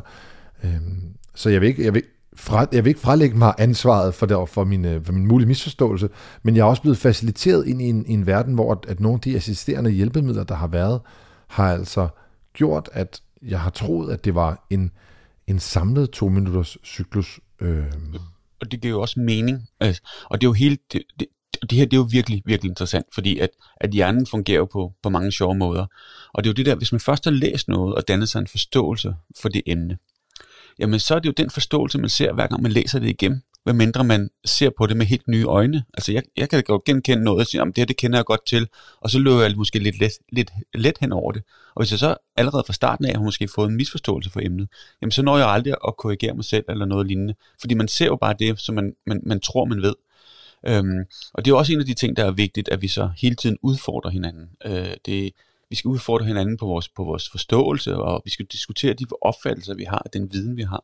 Øh, 0.64 0.80
så 1.36 1.50
jeg 1.50 1.62
vil 1.62 1.68
ikke, 1.68 1.86
jeg 1.86 1.94
vil, 1.94 2.04
fra, 2.36 2.68
jeg 2.72 2.86
vil 2.86 2.90
ikke 2.90 3.00
frelægge 3.00 3.38
mig 3.38 3.54
ansvaret 3.58 4.14
for, 4.14 4.26
der, 4.26 4.46
for, 4.46 4.64
min, 4.64 4.86
øh, 4.86 5.06
for 5.06 5.14
min 5.14 5.28
mulige 5.28 5.48
misforståelse, 5.48 6.10
men 6.44 6.56
jeg 6.56 6.62
er 6.62 6.66
også 6.66 6.82
blevet 6.82 6.98
faciliteret 6.98 7.68
ind 7.68 7.82
i 7.82 7.86
en, 7.86 8.06
i 8.06 8.14
en 8.14 8.28
verden, 8.28 8.54
hvor 8.54 8.72
at, 8.72 8.78
at 8.88 9.00
nogle 9.00 9.16
af 9.16 9.22
de 9.22 9.36
assisterende 9.36 9.92
hjælpemidler, 9.92 10.44
der 10.44 10.56
har 10.56 10.68
været, 10.68 11.02
har 11.48 11.72
altså 11.72 12.08
gjort, 12.54 12.90
at 12.94 13.22
jeg 13.42 13.60
har 13.60 13.70
troet, 13.70 14.14
at 14.14 14.26
det 14.26 14.36
var 14.36 14.66
en, 14.70 14.92
en 15.48 15.60
samlet 15.60 16.10
to 16.10 16.30
minutters 16.30 16.78
cyklus. 16.84 17.40
Øh, 17.62 17.84
og 18.62 18.72
det 18.72 18.82
giver 18.82 18.94
jo 18.94 19.02
også 19.02 19.20
mening. 19.20 19.68
Altså, 19.80 20.02
og 20.26 20.42
det 20.42 20.48
er 20.48 20.50
jo 20.50 20.54
helt, 20.54 20.94
det, 20.94 21.04
det, 21.20 21.28
det 21.62 21.72
her 21.72 21.86
det 21.86 21.94
er 21.94 21.98
jo 21.98 22.08
virkelig, 22.12 22.42
virkelig 22.46 22.70
interessant, 22.70 23.06
fordi 23.14 23.40
at, 23.40 23.50
at 23.78 23.92
hjernen 23.92 24.28
fungerer 24.28 24.66
på, 24.66 24.94
på 25.04 25.10
mange 25.10 25.32
sjove 25.32 25.56
måder. 25.56 25.86
Og 26.34 26.44
det 26.44 26.50
er 26.50 26.52
jo 26.52 26.56
det 26.56 26.66
der, 26.66 26.76
hvis 26.76 26.92
man 26.92 27.00
først 27.00 27.24
har 27.24 27.32
læst 27.32 27.68
noget 27.68 27.96
og 27.96 28.08
dannet 28.08 28.30
sig 28.30 28.40
en 28.40 28.48
forståelse 28.48 29.16
for 29.42 29.50
det 29.50 29.62
emne, 29.66 29.98
jamen 30.80 31.00
så 31.00 31.16
er 31.16 31.20
det 31.20 31.28
jo 31.28 31.34
den 31.38 31.50
forståelse, 31.50 31.98
man 31.98 32.10
ser, 32.10 32.34
hver 32.34 32.48
gang 32.48 32.62
man 32.62 32.72
læser 32.72 33.00
det 33.00 33.10
igen 33.10 33.44
hvad 33.64 33.74
mindre 33.74 34.04
man 34.04 34.30
ser 34.46 34.70
på 34.78 34.86
det 34.86 34.98
med 34.98 35.06
helt 35.06 35.28
nye 35.28 35.46
øjne. 35.46 35.84
Altså 35.94 36.12
jeg, 36.12 36.24
jeg 36.38 36.50
kan 36.50 36.64
godt 36.64 36.84
genkende 36.84 37.24
noget 37.24 37.40
og 37.40 37.48
sige, 37.48 37.66
det 37.66 37.78
her 37.78 37.86
det 37.86 37.98
kender 37.98 38.18
jeg 38.18 38.26
godt 38.26 38.46
til, 38.46 38.68
og 39.02 39.10
så 39.10 39.20
løber 39.20 39.42
jeg 39.42 39.58
måske 39.58 39.80
lidt 39.80 40.00
let, 40.00 40.12
lidt 40.32 40.52
let 40.74 40.98
hen 41.00 41.12
over 41.12 41.32
det. 41.32 41.44
Og 41.76 41.82
hvis 41.82 41.92
jeg 41.92 42.00
så 42.00 42.16
allerede 42.36 42.64
fra 42.68 42.74
starten 42.74 43.06
af 43.06 43.16
har 43.16 43.24
måske 43.24 43.48
fået 43.56 43.70
en 43.70 43.76
misforståelse 43.76 44.30
for 44.30 44.40
emnet, 44.40 44.68
jamen 45.02 45.12
så 45.12 45.22
når 45.22 45.38
jeg 45.38 45.48
aldrig 45.48 45.76
at 45.88 45.98
korrigere 45.98 46.34
mig 46.34 46.46
selv 46.46 46.66
eller 46.70 46.86
noget 46.86 47.08
lignende. 47.08 47.36
Fordi 47.60 47.74
man 47.74 47.88
ser 47.88 48.06
jo 48.06 48.16
bare 48.16 48.36
det, 48.40 48.60
som 48.60 48.76
man, 48.76 48.94
man, 49.06 49.22
man 49.26 49.40
tror, 49.40 49.66
man 49.66 49.82
ved. 49.82 49.96
Øhm, 50.68 51.06
og 51.34 51.46
det 51.46 51.52
er 51.52 51.56
også 51.56 51.74
en 51.74 51.80
af 51.80 51.86
de 51.86 51.94
ting, 51.94 52.18
der 52.18 52.26
er 52.26 52.32
vigtigt, 52.32 52.70
at 52.70 52.82
vi 52.82 52.88
så 52.88 53.10
hele 53.18 53.36
tiden 53.36 53.58
udfordrer 53.62 54.12
hinanden. 54.12 54.50
Øh, 54.66 54.94
det, 55.06 55.32
vi 55.70 55.76
skal 55.76 55.90
udfordre 55.90 56.26
hinanden 56.26 56.58
på 56.58 56.66
vores, 56.66 56.90
på 56.90 57.04
vores 57.04 57.30
forståelse, 57.30 57.96
og 57.96 58.22
vi 58.26 58.32
skal 58.32 58.46
diskutere 58.46 58.94
de 58.94 59.06
opfattelser, 59.22 59.74
vi 59.74 59.84
har, 59.84 60.08
den 60.14 60.34
viden, 60.34 60.58
vi 60.58 60.64
har. 60.64 60.84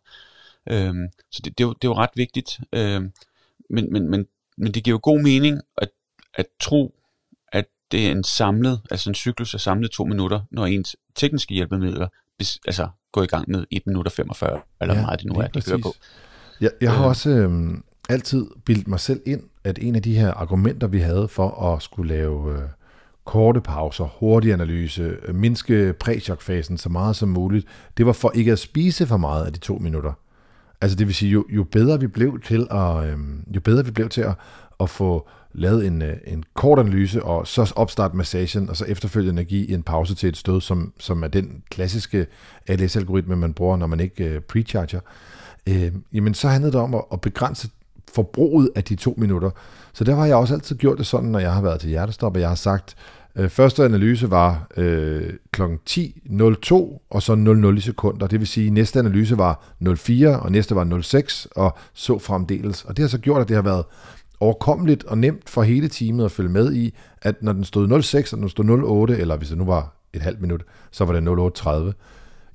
Øhm, 0.71 1.07
så 1.31 1.41
det, 1.43 1.57
det, 1.57 1.63
er 1.63 1.67
jo, 1.67 1.73
det 1.73 1.87
er 1.87 1.91
jo 1.91 1.95
ret 1.95 2.09
vigtigt. 2.15 2.59
Øhm, 2.73 3.11
men, 3.69 3.93
men, 3.93 4.09
men, 4.09 4.25
men 4.57 4.73
det 4.73 4.83
giver 4.83 4.93
jo 4.93 4.99
god 5.03 5.21
mening 5.21 5.61
at, 5.77 5.89
at 6.33 6.45
tro, 6.59 6.95
at 7.51 7.65
det 7.91 8.07
er 8.07 8.11
en 8.11 8.23
samlet, 8.23 8.81
altså 8.91 9.09
en 9.09 9.15
cyklus 9.15 9.53
af 9.53 9.59
samlet 9.59 9.91
to 9.91 10.05
minutter, 10.05 10.41
når 10.51 10.65
ens 10.65 10.95
tekniske 11.15 11.53
hjælpemidler 11.53 12.07
bis, 12.39 12.59
altså, 12.65 12.87
går 13.11 13.23
i 13.23 13.27
gang 13.27 13.51
med 13.51 13.65
1 13.71 13.81
minut 13.87 14.05
og 14.05 14.11
45, 14.11 14.61
eller 14.81 14.95
ja, 14.95 15.01
meget 15.01 15.19
det 15.19 15.27
nu 15.27 15.39
er, 15.39 15.47
de 15.47 15.61
kører 15.61 15.81
på. 15.81 15.95
Jeg, 16.61 16.71
jeg 16.81 16.91
har 16.91 17.03
øh. 17.03 17.09
også 17.09 17.29
øhm, 17.29 17.83
altid 18.09 18.45
bildt 18.65 18.87
mig 18.87 18.99
selv 18.99 19.21
ind, 19.25 19.43
at 19.63 19.79
en 19.81 19.95
af 19.95 20.01
de 20.01 20.15
her 20.15 20.31
argumenter, 20.31 20.87
vi 20.87 20.99
havde 20.99 21.27
for 21.27 21.73
at 21.73 21.81
skulle 21.81 22.07
lave 22.07 22.57
øh, 22.57 22.69
korte 23.25 23.61
pauser, 23.61 24.05
hurtig 24.05 24.53
analyse, 24.53 25.01
øh, 25.01 25.35
mindske 25.35 25.93
præchokfasen 25.93 26.77
så 26.77 26.89
meget 26.89 27.15
som 27.15 27.29
muligt, 27.29 27.67
det 27.97 28.05
var 28.05 28.13
for 28.13 28.31
ikke 28.35 28.51
at 28.51 28.59
spise 28.59 29.07
for 29.07 29.17
meget 29.17 29.45
af 29.45 29.53
de 29.53 29.59
to 29.59 29.77
minutter. 29.77 30.13
Altså 30.81 30.97
det 30.97 31.07
vil 31.07 31.15
sige, 31.15 31.31
jo, 31.31 31.45
jo 31.49 31.63
bedre 31.63 31.99
vi 31.99 32.07
blev 32.07 32.41
til 32.41 32.67
at, 32.71 33.05
øh, 33.05 33.17
jo 33.55 33.61
bedre 33.61 33.85
vi 33.85 33.91
blev 33.91 34.09
til 34.09 34.21
at, 34.21 34.33
at 34.79 34.89
få 34.89 35.27
lavet 35.53 35.87
en, 35.87 36.01
øh, 36.01 36.17
en 36.27 36.43
kort 36.53 36.79
analyse, 36.79 37.23
og 37.23 37.47
så 37.47 37.73
opstarte 37.75 38.17
massagen, 38.17 38.69
og 38.69 38.77
så 38.77 38.85
efterfølgende 38.85 39.43
give 39.43 39.69
en 39.69 39.83
pause 39.83 40.15
til 40.15 40.29
et 40.29 40.37
stød, 40.37 40.61
som, 40.61 40.93
som 40.99 41.23
er 41.23 41.27
den 41.27 41.63
klassiske 41.69 42.27
ALS-algoritme, 42.67 43.35
man 43.35 43.53
bruger, 43.53 43.77
når 43.77 43.87
man 43.87 43.99
ikke 43.99 44.25
øh, 44.25 44.41
precharger, 44.41 44.99
øh, 45.67 45.91
jamen 46.13 46.33
så 46.33 46.47
handlede 46.47 46.71
det 46.71 46.81
om 46.81 46.95
at, 46.95 47.01
at 47.13 47.21
begrænse 47.21 47.69
forbruget 48.15 48.69
af 48.75 48.83
de 48.83 48.95
to 48.95 49.15
minutter. 49.17 49.49
Så 49.93 50.03
der 50.03 50.15
har 50.15 50.25
jeg 50.25 50.35
også 50.35 50.53
altid 50.53 50.75
gjort 50.75 50.97
det 50.97 51.05
sådan, 51.05 51.29
når 51.29 51.39
jeg 51.39 51.53
har 51.53 51.61
været 51.61 51.79
til 51.79 51.89
hjertestop, 51.89 52.35
og 52.35 52.41
jeg 52.41 52.49
har 52.49 52.55
sagt, 52.55 52.95
Øh, 53.35 53.49
første 53.49 53.85
analyse 53.85 54.31
var 54.31 54.67
øh, 54.77 55.33
kl. 55.51 55.61
10.02 55.89 57.07
og 57.09 57.21
så 57.21 57.35
00 57.35 57.81
sekunder. 57.81 58.27
Det 58.27 58.39
vil 58.39 58.47
sige, 58.47 58.67
at 58.67 58.73
næste 58.73 58.99
analyse 58.99 59.37
var 59.37 59.63
04 59.95 60.39
og 60.39 60.51
næste 60.51 60.75
var 60.75 61.01
06 61.01 61.47
og 61.55 61.77
så 61.93 62.19
fremdeles. 62.19 62.83
Og 62.83 62.97
det 62.97 63.03
har 63.03 63.09
så 63.09 63.17
gjort, 63.17 63.41
at 63.41 63.47
det 63.47 63.55
har 63.55 63.63
været 63.63 63.85
overkommeligt 64.39 65.03
og 65.03 65.17
nemt 65.17 65.49
for 65.49 65.63
hele 65.63 65.87
teamet 65.87 66.25
at 66.25 66.31
følge 66.31 66.49
med 66.49 66.73
i, 66.73 66.93
at 67.21 67.43
når 67.43 67.53
den 67.53 67.63
stod 67.63 68.01
06 68.01 68.33
og 68.33 68.39
den 68.39 68.49
stod 68.49 68.83
08, 68.83 69.17
eller 69.17 69.37
hvis 69.37 69.49
det 69.49 69.57
nu 69.57 69.65
var 69.65 69.95
et 70.13 70.21
halvt 70.21 70.41
minut, 70.41 70.63
så 70.91 71.05
var 71.05 71.19
det 71.19 71.89
08.30. 71.89 71.93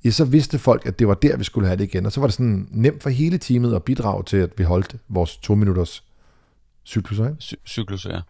Ja, 0.04 0.10
så 0.10 0.24
vidste 0.24 0.58
folk, 0.58 0.86
at 0.86 0.98
det 0.98 1.08
var 1.08 1.14
der, 1.14 1.36
vi 1.36 1.44
skulle 1.44 1.66
have 1.66 1.76
det 1.76 1.84
igen. 1.84 2.06
Og 2.06 2.12
så 2.12 2.20
var 2.20 2.26
det 2.26 2.34
sådan 2.34 2.68
nemt 2.70 3.02
for 3.02 3.10
hele 3.10 3.38
teamet 3.38 3.74
at 3.74 3.82
bidrage 3.82 4.24
til, 4.24 4.36
at 4.36 4.50
vi 4.56 4.64
holdt 4.64 4.96
vores 5.08 5.36
to 5.36 5.54
minutters 5.54 6.04
cyklus. 6.86 7.18
Ikke? 7.18 7.36
Cy- 7.40 7.66
cyklus, 7.66 8.06
ja 8.06 8.20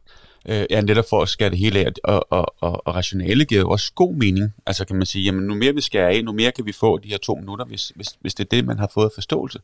øh, 0.49 0.67
ja, 0.71 0.81
netop 0.81 1.05
for 1.11 1.23
at 1.23 1.29
skære 1.29 1.51
det 1.51 1.59
hele 1.59 1.79
af, 1.79 1.93
og, 2.05 2.27
og, 2.31 2.55
og, 2.61 2.87
og 2.87 2.95
rationale 2.95 3.45
giver 3.45 3.61
jo 3.61 3.71
også 3.71 3.93
god 3.95 4.15
mening. 4.15 4.55
Altså 4.67 4.85
kan 4.85 4.97
man 4.97 5.07
sige, 5.07 5.25
jamen 5.25 5.45
nu 5.45 5.55
mere 5.55 5.75
vi 5.75 5.81
skærer 5.81 6.09
af, 6.09 6.25
nu 6.25 6.33
mere 6.33 6.53
kan 6.53 6.67
vi 6.67 6.73
få 6.73 6.99
de 6.99 7.09
her 7.09 7.19
to 7.19 7.35
minutter, 7.35 7.65
hvis, 7.65 7.93
hvis, 7.97 8.09
hvis 8.21 8.35
det 8.35 8.45
er 8.45 8.49
det, 8.57 8.65
man 8.65 8.79
har 8.79 8.91
fået 8.95 9.11
forståelse, 9.15 9.59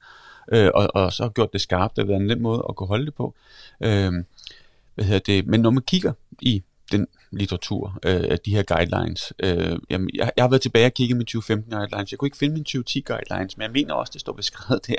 øh, 0.53 0.71
og, 0.75 0.89
og 0.95 1.13
så 1.13 1.23
har 1.23 1.31
gjort 1.31 1.53
det 1.53 1.61
skarpt, 1.61 1.97
det 1.97 2.05
har 2.05 2.07
været 2.07 2.21
en 2.21 2.27
nem 2.27 2.41
måde 2.41 2.65
at 2.69 2.77
kunne 2.77 2.87
holde 2.87 3.07
det 3.07 3.15
på. 3.15 3.35
Øh, 3.81 4.13
hvad 4.95 5.05
hedder 5.05 5.19
det? 5.19 5.47
Men 5.47 5.61
når 5.61 5.71
man 5.71 5.83
kigger 5.83 6.13
i 6.43 6.63
den 6.93 7.07
litteratur, 7.33 7.99
øh, 8.07 8.25
af 8.31 8.39
de 8.39 8.55
her 8.55 8.63
guidelines. 8.63 9.33
Øh, 9.39 9.79
jamen, 9.91 10.11
jeg, 10.15 10.31
jeg 10.37 10.45
har 10.45 10.49
været 10.49 10.63
tilbage 10.63 10.87
og 10.87 10.93
kigget 10.93 11.17
med 11.17 11.25
2015 11.25 11.73
guidelines. 11.73 12.11
Jeg 12.13 12.19
kunne 12.19 12.27
ikke 12.27 12.37
finde 12.37 12.53
mine 12.53 12.65
2010 12.65 13.01
guidelines, 13.01 13.57
men 13.57 13.63
jeg 13.63 13.71
mener 13.73 13.95
også, 13.95 14.11
det 14.13 14.21
står 14.21 14.33
beskrevet 14.33 14.87
der. 14.87 14.95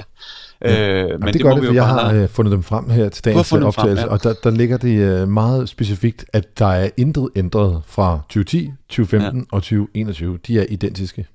Ja. 0.62 1.04
Øh, 1.04 1.10
men 1.10 1.22
det, 1.22 1.34
det 1.34 1.42
gør 1.42 1.54
det, 1.54 1.66
for 1.66 1.74
jeg 1.74 1.88
har 1.88 2.10
have... 2.10 2.24
Øh, 2.24 2.30
fundet 2.30 2.52
dem 2.52 2.64
frem 2.64 2.90
her 2.90 3.10
til 3.10 3.26
dagens 3.26 3.54
optagelse, 3.54 3.74
frem, 3.82 3.98
ja. 3.98 4.06
og 4.06 4.24
der, 4.24 4.34
der 4.34 4.50
ligger 4.50 4.78
det 4.78 4.98
øh, 5.00 5.28
meget 5.28 5.70
specifikt, 5.70 6.26
at 6.34 6.60
der 6.60 6.66
er 6.66 6.90
intet 6.98 7.30
ændret 7.36 7.82
fra 7.86 8.20
2010, 8.30 8.72
2015 8.90 9.40
ja. 9.40 9.46
og 9.52 9.62
2021. 9.62 10.40
De 10.48 10.60
er 10.60 10.66
identiske. 10.70 11.28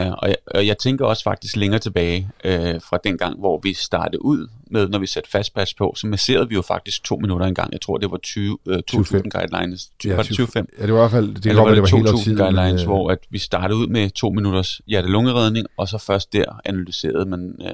Ja, 0.00 0.12
og, 0.12 0.28
jeg, 0.28 0.36
og 0.46 0.66
jeg 0.66 0.78
tænker 0.78 1.04
også 1.04 1.22
faktisk 1.22 1.56
længere 1.56 1.80
tilbage 1.80 2.28
øh, 2.44 2.80
fra 2.80 2.98
den 3.04 3.18
gang, 3.18 3.38
hvor 3.38 3.60
vi 3.62 3.74
startede 3.74 4.24
ud 4.24 4.48
med, 4.70 4.88
når 4.88 4.98
vi 4.98 5.06
satte 5.06 5.30
fastpass 5.30 5.74
på, 5.74 5.94
så 5.96 6.06
masserede 6.06 6.48
vi 6.48 6.54
jo 6.54 6.62
faktisk 6.62 7.04
to 7.04 7.16
minutter 7.16 7.46
en 7.46 7.54
gang. 7.54 7.72
Jeg 7.72 7.80
tror, 7.80 7.98
det 7.98 8.10
var 8.10 8.16
20, 8.16 8.58
øh, 8.68 8.82
2000 8.82 9.30
guidelines. 9.30 9.90
20, 9.98 10.10
ja, 10.10 10.16
var 10.16 10.22
det 10.22 10.36
25? 10.36 10.66
Ja, 10.78 10.86
det 10.86 10.92
var 10.92 10.98
i 10.98 11.02
hvert 11.02 11.10
fald, 11.10 11.34
det, 11.34 11.46
Eller 11.46 11.62
var 11.62 11.68
det, 11.68 11.76
det 11.76 11.82
var 11.82 11.88
2000 11.88 12.36
guidelines, 12.36 12.72
men, 12.72 12.80
øh... 12.80 12.86
hvor 12.86 13.10
at 13.10 13.18
vi 13.30 13.38
startede 13.38 13.78
ud 13.78 13.86
med 13.86 14.10
to 14.10 14.30
minutters 14.30 14.80
hjerte-lungeredning, 14.86 15.66
og 15.76 15.88
så 15.88 15.98
først 15.98 16.32
der 16.32 16.60
analyserede 16.64 17.26
man, 17.26 17.56
øh, 17.60 17.70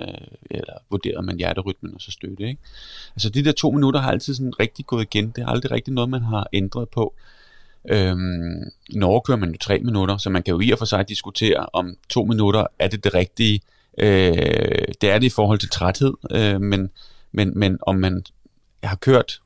eller 0.50 0.74
vurderede 0.90 1.26
man 1.26 1.36
hjerterytmen 1.36 1.94
og 1.94 2.00
så 2.00 2.10
støtte. 2.10 2.48
Ikke? 2.48 2.60
Altså 3.16 3.30
de 3.30 3.44
der 3.44 3.52
to 3.52 3.70
minutter 3.70 4.00
har 4.00 4.10
altid 4.10 4.34
sådan 4.34 4.60
rigtig 4.60 4.86
gået 4.86 5.02
igen. 5.02 5.32
Det 5.36 5.42
er 5.42 5.48
aldrig 5.48 5.70
rigtig 5.70 5.94
noget, 5.94 6.10
man 6.10 6.22
har 6.22 6.46
ændret 6.52 6.88
på. 6.88 7.14
Øhm, 7.88 8.62
Norge 8.94 9.20
kører 9.20 9.38
man 9.38 9.50
jo 9.50 9.58
tre 9.60 9.78
minutter, 9.78 10.16
så 10.16 10.30
man 10.30 10.42
kan 10.42 10.52
jo 10.52 10.60
i 10.60 10.70
og 10.70 10.78
for 10.78 10.84
sig 10.84 11.08
diskutere, 11.08 11.66
om 11.72 11.94
to 12.08 12.24
minutter 12.24 12.66
er 12.78 12.88
det 12.88 13.04
det 13.04 13.14
rigtige. 13.14 13.60
Øh, 13.98 14.84
det 15.00 15.10
er 15.10 15.18
det 15.18 15.26
i 15.26 15.30
forhold 15.30 15.58
til 15.58 15.70
træthed, 15.70 16.14
øh, 16.30 16.60
men, 16.60 16.90
men, 17.32 17.58
men 17.58 17.78
om 17.82 17.96
man 17.96 18.24
har 18.82 18.96
kørt 18.96 19.40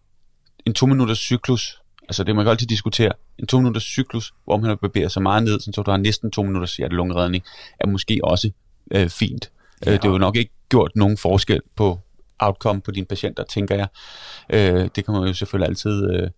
en 0.66 0.74
to 0.74 0.86
minutters 0.86 1.18
cyklus, 1.18 1.80
altså 2.02 2.24
det 2.24 2.36
man 2.36 2.44
kan 2.44 2.50
altid 2.50 2.66
diskutere, 2.66 3.12
en 3.38 3.46
to 3.46 3.58
minutters 3.58 3.82
cyklus, 3.82 4.34
hvor 4.44 4.56
man 4.56 4.68
har 4.68 4.76
bevæget 4.76 5.12
sig 5.12 5.22
meget 5.22 5.42
ned, 5.42 5.60
så 5.60 5.82
du 5.82 5.90
har 5.90 5.98
næsten 5.98 6.30
to 6.30 6.42
minutters 6.42 6.76
hjertelungeredning, 6.76 7.44
er 7.80 7.86
måske 7.86 8.20
også 8.22 8.50
øh, 8.90 9.08
fint. 9.08 9.50
Ja. 9.86 9.90
Øh, 9.90 9.96
det 9.96 10.04
har 10.04 10.10
jo 10.10 10.18
nok 10.18 10.36
ikke 10.36 10.52
gjort 10.68 10.92
nogen 10.94 11.16
forskel 11.16 11.60
på 11.76 11.98
outcome 12.38 12.80
på 12.80 12.90
dine 12.90 13.06
patienter, 13.06 13.44
tænker 13.44 13.74
jeg. 13.74 13.88
Øh, 14.50 14.88
det 14.96 15.04
kan 15.04 15.14
man 15.14 15.22
jo 15.22 15.34
selvfølgelig 15.34 15.68
altid 15.68 16.10
øh, 16.14 16.30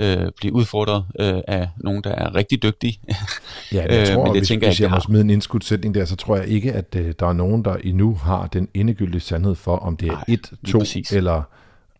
øh, 0.00 0.26
blive 0.36 0.52
udfordret 0.52 1.04
øh, 1.20 1.40
af 1.48 1.68
nogen, 1.76 2.04
der 2.04 2.10
er 2.10 2.34
rigtig 2.34 2.62
dygtige. 2.62 3.00
ja, 3.72 3.98
jeg 3.98 4.08
tror, 4.08 4.20
øh, 4.20 4.24
men 4.24 4.34
det 4.34 4.40
hvis, 4.40 4.48
tænker 4.48 4.68
hvis 4.68 4.80
jeg, 4.80 4.88
jeg 4.88 4.94
må 4.94 5.00
smide 5.00 5.20
en 5.20 5.30
indskudsætning 5.30 5.94
der, 5.94 6.04
så 6.04 6.16
tror 6.16 6.36
jeg 6.36 6.46
ikke, 6.46 6.72
at 6.72 6.96
øh, 6.96 7.14
der 7.18 7.26
er 7.26 7.32
nogen, 7.32 7.64
der 7.64 7.74
endnu 7.74 8.14
har 8.14 8.46
den 8.46 8.68
endegyldige 8.74 9.20
sandhed 9.20 9.54
for, 9.54 9.76
om 9.76 9.96
det 9.96 10.08
er 10.08 10.12
Nej, 10.12 10.24
et, 10.28 10.52
to 10.66 10.78
præcis. 10.78 11.12
eller 11.12 11.42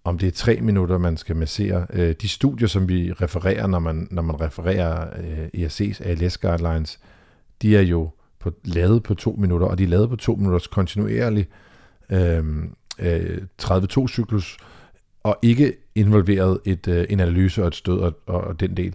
om 0.05 0.19
det 0.19 0.27
er 0.27 0.33
tre 0.33 0.61
minutter, 0.61 0.99
man 0.99 1.17
skal 1.17 1.37
massere. 1.37 1.87
Øh, 1.93 2.15
de 2.23 2.29
studier, 2.29 2.69
som 2.69 2.89
vi 2.89 3.13
refererer, 3.13 3.67
når 3.67 3.79
man, 3.79 4.09
når 4.11 4.23
man 4.23 4.41
refererer 4.41 5.09
øh, 5.21 5.67
ERC's 5.67 6.09
ALS 6.09 6.39
guidelines, 6.39 6.99
de 7.63 7.77
er 7.77 7.83
jo 7.83 8.11
på, 8.41 8.53
lavet 8.65 9.03
på 9.03 9.15
to 9.15 9.37
minutter, 9.39 9.67
og 9.67 9.79
de 9.79 9.85
er 9.85 9.89
lavet 9.89 10.09
på 10.09 10.17
to 10.17 10.35
minutters 10.35 10.67
kontinuerlig 10.67 11.47
øh, 12.11 12.45
øh, 12.99 13.39
32-cyklus, 13.63 14.57
og 15.23 15.39
ikke 15.43 15.77
involveret 15.95 16.59
et, 16.65 16.89
øh, 16.89 17.07
en 17.11 17.21
analyse 17.21 17.63
og 17.63 17.69
et 17.69 17.75
stød 17.75 18.01
og, 18.01 18.19
og 18.27 18.61
den 18.61 18.77
del. 18.77 18.95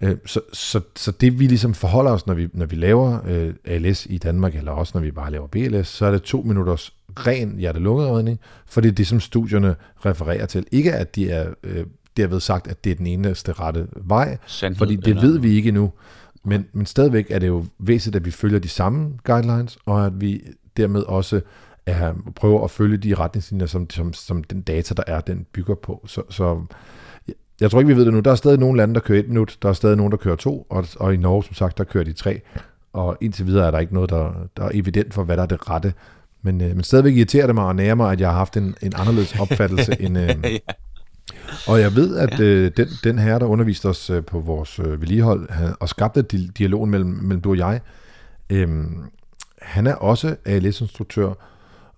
Øh, 0.00 0.16
så, 0.26 0.40
så, 0.52 0.80
så 0.96 1.12
det 1.12 1.38
vi 1.38 1.46
ligesom 1.46 1.74
forholder 1.74 2.10
os, 2.10 2.26
når 2.26 2.34
vi, 2.34 2.48
når 2.52 2.66
vi 2.66 2.76
laver 2.76 3.18
øh, 3.26 3.54
ALS 3.64 4.06
i 4.10 4.18
Danmark, 4.18 4.54
eller 4.54 4.72
også 4.72 4.92
når 4.94 5.00
vi 5.00 5.10
bare 5.10 5.30
laver 5.30 5.46
BLS, 5.46 5.88
så 5.88 6.06
er 6.06 6.10
det 6.10 6.22
to 6.22 6.42
minutters 6.42 6.94
ren 7.16 7.58
hjerte 7.58 7.80
for 8.66 8.80
det 8.80 8.88
er 8.88 8.92
det, 8.92 9.06
som 9.06 9.20
studierne 9.20 9.76
refererer 10.06 10.46
til. 10.46 10.66
Ikke 10.72 10.92
at 10.92 11.16
de 11.16 11.30
er 11.30 11.54
øh, 11.62 11.86
derved 12.16 12.40
sagt, 12.40 12.68
at 12.68 12.84
det 12.84 12.90
er 12.90 12.96
den 12.96 13.06
eneste 13.06 13.52
rette 13.52 13.86
vej, 13.96 14.38
Sandhed, 14.46 14.78
fordi 14.78 14.96
det 14.96 15.08
eller? 15.08 15.22
ved 15.22 15.38
vi 15.38 15.54
ikke 15.54 15.68
endnu. 15.68 15.92
Men, 16.44 16.66
men 16.72 16.86
stadigvæk 16.86 17.26
er 17.30 17.38
det 17.38 17.46
jo 17.46 17.64
væsentligt, 17.78 18.16
at 18.16 18.26
vi 18.26 18.30
følger 18.30 18.58
de 18.58 18.68
samme 18.68 19.10
guidelines, 19.24 19.78
og 19.86 20.06
at 20.06 20.20
vi 20.20 20.42
dermed 20.76 21.02
også 21.02 21.40
er, 21.86 22.12
prøver 22.36 22.64
at 22.64 22.70
følge 22.70 22.96
de 22.96 23.14
retningslinjer, 23.14 23.66
som, 23.66 23.90
som, 23.90 24.12
som 24.12 24.44
den 24.44 24.62
data, 24.62 24.94
der 24.94 25.02
er, 25.06 25.20
den 25.20 25.46
bygger 25.52 25.74
på. 25.74 26.04
Så, 26.06 26.22
så 26.30 26.66
jeg 27.60 27.70
tror 27.70 27.80
ikke, 27.80 27.88
vi 27.88 27.96
ved 27.96 28.04
det 28.04 28.14
nu. 28.14 28.20
Der 28.20 28.30
er 28.30 28.34
stadig 28.34 28.58
nogle 28.58 28.76
lande, 28.76 28.94
der 28.94 29.00
kører 29.00 29.18
et 29.18 29.28
minut, 29.28 29.58
der 29.62 29.68
er 29.68 29.72
stadig 29.72 29.96
nogen, 29.96 30.10
der 30.10 30.16
kører 30.16 30.36
to, 30.36 30.66
og, 30.70 30.86
og 31.00 31.14
i 31.14 31.16
Norge, 31.16 31.44
som 31.44 31.54
sagt, 31.54 31.78
der 31.78 31.84
kører 31.84 32.04
de 32.04 32.12
tre. 32.12 32.40
Og 32.92 33.16
indtil 33.20 33.46
videre 33.46 33.66
er 33.66 33.70
der 33.70 33.78
ikke 33.78 33.94
noget, 33.94 34.10
der, 34.10 34.32
der 34.56 34.64
er 34.64 34.70
evident 34.74 35.14
for, 35.14 35.24
hvad 35.24 35.36
der 35.36 35.42
er 35.42 35.46
det 35.46 35.70
rette. 35.70 35.94
Men, 36.42 36.60
øh, 36.60 36.74
men 36.74 36.84
stadigvæk 36.84 37.16
irriterer 37.16 37.46
det 37.46 37.54
mig 37.54 37.64
og 37.64 37.76
nærer 37.76 37.94
mig, 37.94 38.12
at 38.12 38.20
jeg 38.20 38.28
har 38.28 38.36
haft 38.36 38.56
en, 38.56 38.74
en 38.82 38.92
anderledes 38.96 39.34
opfattelse 39.40 39.96
end... 40.00 40.18
Øh, 40.18 40.28
ja. 40.28 40.58
Og 41.68 41.80
jeg 41.80 41.94
ved, 41.94 42.16
at 42.16 42.40
øh, 42.40 42.70
den, 42.76 42.88
den 43.04 43.18
her, 43.18 43.38
der 43.38 43.46
underviste 43.46 43.86
os 43.86 44.10
øh, 44.10 44.24
på 44.24 44.40
vores 44.40 44.78
øh, 44.78 45.00
vedligehold, 45.00 45.48
og 45.80 45.88
skabte 45.88 46.22
dialogen 46.58 46.90
mellem, 46.90 47.10
mellem 47.10 47.40
du 47.40 47.50
og 47.50 47.58
jeg, 47.58 47.80
øh, 48.50 48.68
han 49.62 49.86
er 49.86 49.94
også 49.94 50.36
ALS-instruktør, 50.44 51.32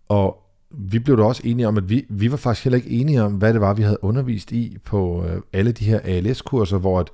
og 0.09 0.43
vi 0.71 0.99
blev 0.99 1.17
da 1.17 1.23
også 1.23 1.43
enige 1.45 1.69
om, 1.69 1.77
at 1.77 1.89
vi, 1.89 2.07
vi 2.09 2.31
var 2.31 2.37
faktisk 2.37 2.65
heller 2.65 2.77
ikke 2.77 2.91
enige 2.91 3.23
om, 3.23 3.33
hvad 3.33 3.53
det 3.53 3.61
var, 3.61 3.75
vi 3.75 3.83
havde 3.83 4.05
undervist 4.05 4.53
i 4.53 4.77
på 4.85 5.25
øh, 5.25 5.41
alle 5.53 5.73
de 5.73 5.85
her 5.85 6.01
ALS-kurser, 6.05 6.79
hvor 6.79 7.01
at, 7.01 7.11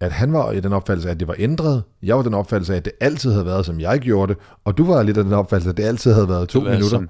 at 0.00 0.12
han 0.12 0.32
var 0.32 0.52
i 0.52 0.60
den 0.60 0.72
opfattelse, 0.72 1.10
at 1.10 1.20
det 1.20 1.28
var 1.28 1.34
ændret. 1.38 1.82
Jeg 2.02 2.16
var 2.16 2.22
den 2.22 2.34
opfattelse 2.34 2.72
af, 2.72 2.76
at 2.76 2.84
det 2.84 2.92
altid 3.00 3.32
havde 3.32 3.46
været, 3.46 3.66
som 3.66 3.80
jeg 3.80 4.00
gjorde 4.00 4.34
det. 4.34 4.42
Og 4.64 4.78
du 4.78 4.84
var 4.84 5.02
lidt 5.02 5.16
af 5.16 5.24
den 5.24 5.32
opfattelse, 5.32 5.70
at 5.70 5.76
det 5.76 5.82
altid 5.82 6.12
havde 6.12 6.28
været 6.28 6.48
to 6.48 6.60
minutter. 6.60 6.88
Som, 6.88 7.08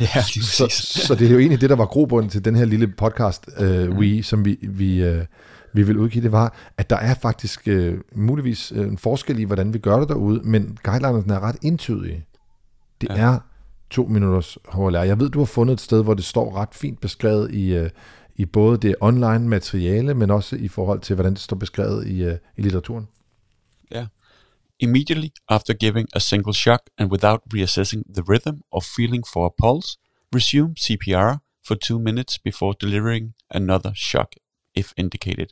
ja, 0.00 0.22
så, 0.42 0.66
så 1.06 1.14
det 1.14 1.26
er 1.26 1.32
jo 1.32 1.38
egentlig 1.38 1.60
det, 1.60 1.70
der 1.70 1.76
var 1.76 1.86
grobund 1.86 2.30
til 2.30 2.44
den 2.44 2.56
her 2.56 2.64
lille 2.64 2.86
podcast, 2.86 3.50
øh, 3.58 3.90
mm. 3.90 3.96
we, 3.96 4.22
som 4.22 4.44
vi, 4.44 4.58
vi, 4.62 5.02
øh, 5.02 5.24
vi 5.72 5.82
vil 5.82 5.96
udgive. 5.98 6.24
Det 6.24 6.32
var, 6.32 6.54
at 6.78 6.90
der 6.90 6.96
er 6.96 7.14
faktisk 7.14 7.68
øh, 7.68 7.98
muligvis 8.14 8.72
øh, 8.76 8.88
en 8.88 8.98
forskel 8.98 9.38
i, 9.38 9.44
hvordan 9.44 9.74
vi 9.74 9.78
gør 9.78 10.00
det 10.00 10.08
derude, 10.08 10.40
men 10.44 10.78
guidelinerne 10.82 11.34
er 11.34 11.40
ret 11.40 11.56
entydige. 11.62 12.24
Det 13.00 13.08
ja. 13.10 13.16
er 13.16 13.38
to 13.92 14.04
minutters 14.04 14.58
HLR. 14.68 15.02
Jeg 15.02 15.20
ved, 15.20 15.30
du 15.30 15.38
har 15.38 15.46
fundet 15.46 15.74
et 15.74 15.80
sted, 15.80 16.02
hvor 16.02 16.14
det 16.14 16.24
står 16.24 16.56
ret 16.56 16.74
fint 16.74 17.00
beskrevet 17.00 17.54
i, 17.54 17.74
øh, 17.74 17.90
i 18.36 18.44
både 18.44 18.78
det 18.78 18.94
online 19.00 19.48
materiale, 19.48 20.14
men 20.14 20.30
også 20.30 20.56
i 20.56 20.68
forhold 20.68 21.00
til, 21.00 21.14
hvordan 21.14 21.32
det 21.32 21.40
står 21.40 21.56
beskrevet 21.56 22.06
i, 22.06 22.22
øh, 22.22 22.38
i 22.56 22.62
litteraturen. 22.62 23.08
Ja. 23.90 23.96
Yeah. 23.96 24.06
Immediately 24.80 25.28
after 25.48 25.74
giving 25.74 26.08
a 26.14 26.18
single 26.18 26.54
shock 26.54 26.80
and 26.98 27.10
without 27.10 27.40
reassessing 27.54 28.02
the 28.14 28.24
rhythm 28.28 28.56
or 28.72 28.80
feeling 28.96 29.24
for 29.32 29.46
a 29.46 29.50
pulse, 29.62 29.98
resume 30.34 30.74
CPR 30.80 31.38
for 31.66 31.74
two 31.74 31.98
minutes 31.98 32.38
before 32.38 32.74
delivering 32.80 33.34
another 33.50 33.92
shock 33.94 34.28
if 34.74 34.92
indicated. 34.96 35.48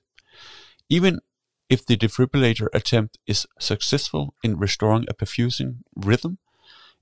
Even 0.88 1.20
if 1.68 1.80
the 1.86 1.96
defibrillator 1.96 2.66
attempt 2.74 3.18
is 3.26 3.46
successful 3.60 4.34
in 4.42 4.58
restoring 4.58 5.04
a 5.08 5.14
perfusing 5.14 5.72
rhythm, 6.06 6.38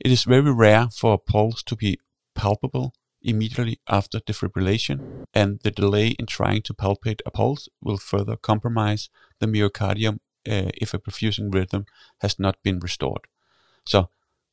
It 0.01 0.13
is 0.13 0.25
very 0.25 0.53
rare 0.53 0.89
for 0.91 1.15
a 1.15 1.19
pulse 1.19 1.63
to 1.65 1.77
be 1.77 1.97
palpable 2.35 2.93
immediately 3.23 3.77
after 3.89 4.21
defibrillation, 4.21 5.27
and 5.35 5.59
the 5.65 5.71
delay 5.71 6.15
in 6.19 6.27
trying 6.27 6.63
to 6.65 6.75
palpate 6.75 7.21
a 7.27 7.31
pulse 7.31 7.69
will 7.83 7.99
further 7.99 8.37
compromise 8.37 9.11
the 9.41 9.47
myocardium 9.47 10.19
uh, 10.49 10.71
if 10.83 10.95
a 10.95 10.99
perfusing 10.99 11.53
rhythm 11.55 11.83
has 12.21 12.39
not 12.39 12.55
been 12.65 12.81
restored. 12.83 13.25
Så 13.87 14.05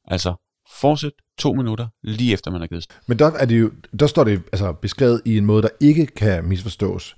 altså, 0.06 0.34
fortsæt 0.72 1.12
to 1.38 1.54
minutter 1.54 1.88
lige 2.04 2.34
efter 2.34 2.52
man 2.52 2.62
har 2.62 2.68
givet. 2.68 3.00
Men 3.08 3.20
der, 3.20 3.32
er 3.32 3.46
det 3.46 3.60
jo, 3.60 3.72
der 4.00 4.08
står 4.08 4.24
det 4.24 4.44
altså 4.54 4.74
beskrevet 4.74 5.22
i 5.26 5.38
en 5.38 5.46
måde, 5.46 5.62
der 5.62 5.70
ikke 5.80 6.06
kan 6.06 6.46
misforstås, 6.46 7.16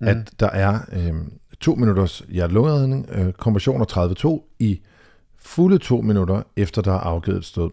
mm. 0.00 0.06
at 0.06 0.40
der 0.40 0.50
er 0.50 0.80
øh, 0.92 1.14
to 1.60 1.74
minutters 1.74 2.22
hjertelungeredning, 2.28 3.08
øh, 3.10 3.32
kompression 3.32 3.86
32 3.86 4.40
i 4.58 4.80
fulde 5.44 5.78
to 5.78 6.00
minutter 6.00 6.42
efter 6.56 6.82
der 6.82 6.92
er 6.92 6.98
afgivet 6.98 7.38
et 7.38 7.44
stød. 7.44 7.70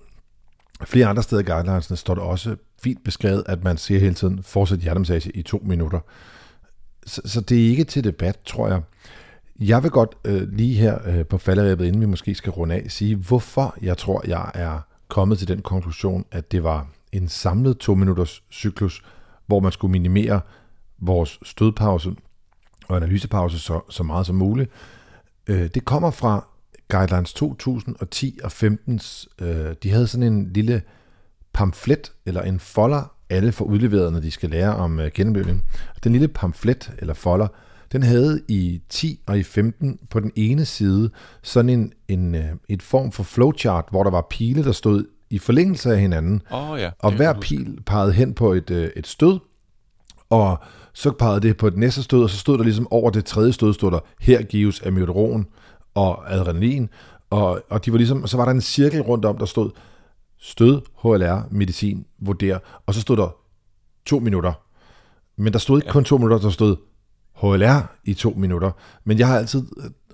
Flere 0.86 1.08
andre 1.08 1.24
steder 1.24 1.42
i 1.42 1.46
guidelinesene 1.46 1.98
står 1.98 2.16
der 2.16 2.22
også 2.22 2.56
fint 2.84 3.04
beskrevet, 3.04 3.44
at 3.46 3.64
man 3.64 3.78
siger 3.78 4.00
hele 4.00 4.14
tiden, 4.14 4.44
fortsæt 4.44 4.80
hjertemassage 4.80 5.32
i 5.32 5.42
to 5.42 5.62
minutter. 5.66 6.00
Så, 7.06 7.22
så 7.26 7.42
det 7.42 7.66
er 7.66 7.70
ikke 7.70 7.84
til 7.84 8.04
debat, 8.04 8.40
tror 8.46 8.68
jeg. 8.68 8.82
Jeg 9.60 9.84
vil 9.84 9.92
godt 9.92 10.16
øh, 10.26 10.52
lige 10.52 10.76
her 10.76 11.00
øh, 11.06 11.26
på 11.26 11.38
falderæbet, 11.38 11.86
inden 11.86 12.02
vi 12.02 12.06
måske 12.06 12.36
skal 12.36 12.52
runde 12.52 12.76
af, 12.76 12.86
sige, 12.88 13.16
hvorfor 13.16 13.76
jeg 13.82 13.98
tror, 13.98 14.22
jeg 14.28 14.52
er 14.54 14.80
kommet 15.08 15.38
til 15.38 15.48
den 15.48 15.62
konklusion, 15.62 16.26
at 16.32 16.52
det 16.52 16.64
var 16.64 16.88
en 17.12 17.28
samlet 17.28 17.78
to 17.78 17.96
minutters 17.96 18.44
cyklus, 18.52 19.04
hvor 19.48 19.60
man 19.60 19.72
skulle 19.72 19.92
minimere 19.92 20.42
vores 21.00 21.40
stødpause 21.44 22.16
og 22.88 22.96
analysepause 22.96 23.60
så, 23.60 23.82
så 23.90 24.04
meget 24.04 24.26
som 24.26 24.36
muligt. 24.36 24.72
Øh, 25.48 25.70
det 25.74 25.86
kommer 25.86 26.12
fra 26.12 26.48
Guidelines 26.89 27.34
2010 27.34 28.39
og 28.43 28.51
15, 28.51 29.01
øh, 29.41 29.75
de 29.84 29.91
havde 29.91 30.08
sådan 30.08 30.34
en 30.34 30.53
lille 30.53 30.81
pamflet, 31.53 32.12
eller 32.25 32.41
en 32.41 32.60
folder, 32.60 33.12
alle 33.29 33.51
får 33.51 33.65
udleveret, 33.65 34.13
når 34.13 34.19
de 34.19 34.31
skal 34.31 34.50
lære 34.50 34.75
om 34.75 35.00
øh, 35.00 35.12
gennemløbning. 35.13 35.63
Den 36.03 36.12
lille 36.12 36.27
pamflet, 36.27 36.91
eller 36.98 37.13
folder, 37.13 37.48
den 37.91 38.03
havde 38.03 38.41
i 38.48 38.81
10 38.89 39.19
og 39.25 39.39
i 39.39 39.43
15 39.43 40.00
på 40.10 40.19
den 40.19 40.31
ene 40.36 40.65
side 40.65 41.10
sådan 41.41 41.69
en, 41.69 41.93
en 42.08 42.36
øh, 42.36 42.46
et 42.69 42.81
form 42.81 43.12
for 43.12 43.24
flowchart, 43.24 43.86
hvor 43.91 44.03
der 44.03 44.12
var 44.12 44.27
pile, 44.29 44.63
der 44.63 44.72
stod 44.72 45.05
i 45.29 45.39
forlængelse 45.39 45.93
af 45.93 46.00
hinanden. 46.00 46.41
Oh, 46.51 46.79
ja. 46.79 46.89
Og 47.00 47.12
hver 47.12 47.34
pil 47.41 47.79
pegede 47.86 48.13
hen 48.13 48.34
på 48.34 48.53
et, 48.53 48.72
øh, 48.72 48.89
et 48.96 49.08
stød, 49.08 49.39
og 50.29 50.63
så 50.93 51.12
pegede 51.12 51.39
det 51.39 51.58
på 51.58 51.67
et 51.67 51.77
næste 51.77 52.03
stød, 52.03 52.24
og 52.24 52.29
så 52.29 52.38
stod 52.38 52.58
der 52.58 52.63
ligesom 52.63 52.88
over 52.91 53.10
det 53.10 53.25
tredje 53.25 53.53
stød, 53.53 53.74
stod 53.74 53.91
der, 53.91 54.00
her 54.19 54.41
gives 54.41 54.81
amiodaron, 54.86 55.48
og 55.96 56.34
adrenalin, 56.34 56.89
og, 57.29 57.62
og 57.69 57.86
de 57.86 57.91
var 57.91 57.98
ligesom, 57.98 58.27
så 58.27 58.38
var 58.38 58.46
der 58.46 58.51
en 58.51 58.62
cirkel 58.62 59.01
rundt 59.01 59.25
om, 59.25 59.38
der 59.38 59.46
stod 59.46 59.72
stød, 60.39 60.81
HLR, 61.01 61.48
medicin, 61.51 62.05
vurder, 62.19 62.60
og 62.86 62.93
så 62.93 63.01
stod 63.01 63.17
der 63.17 63.36
to 64.05 64.19
minutter. 64.19 64.53
Men 65.36 65.53
der 65.53 65.60
stod 65.60 65.77
ikke 65.77 65.88
ja. 65.88 65.91
kun 65.91 66.03
to 66.03 66.17
minutter, 66.17 66.39
der 66.39 66.50
stod 66.50 66.75
HLR 67.36 67.91
i 68.03 68.13
to 68.13 68.34
minutter. 68.38 68.72
Men 69.03 69.19
jeg 69.19 69.27
har 69.27 69.38
altid 69.38 69.63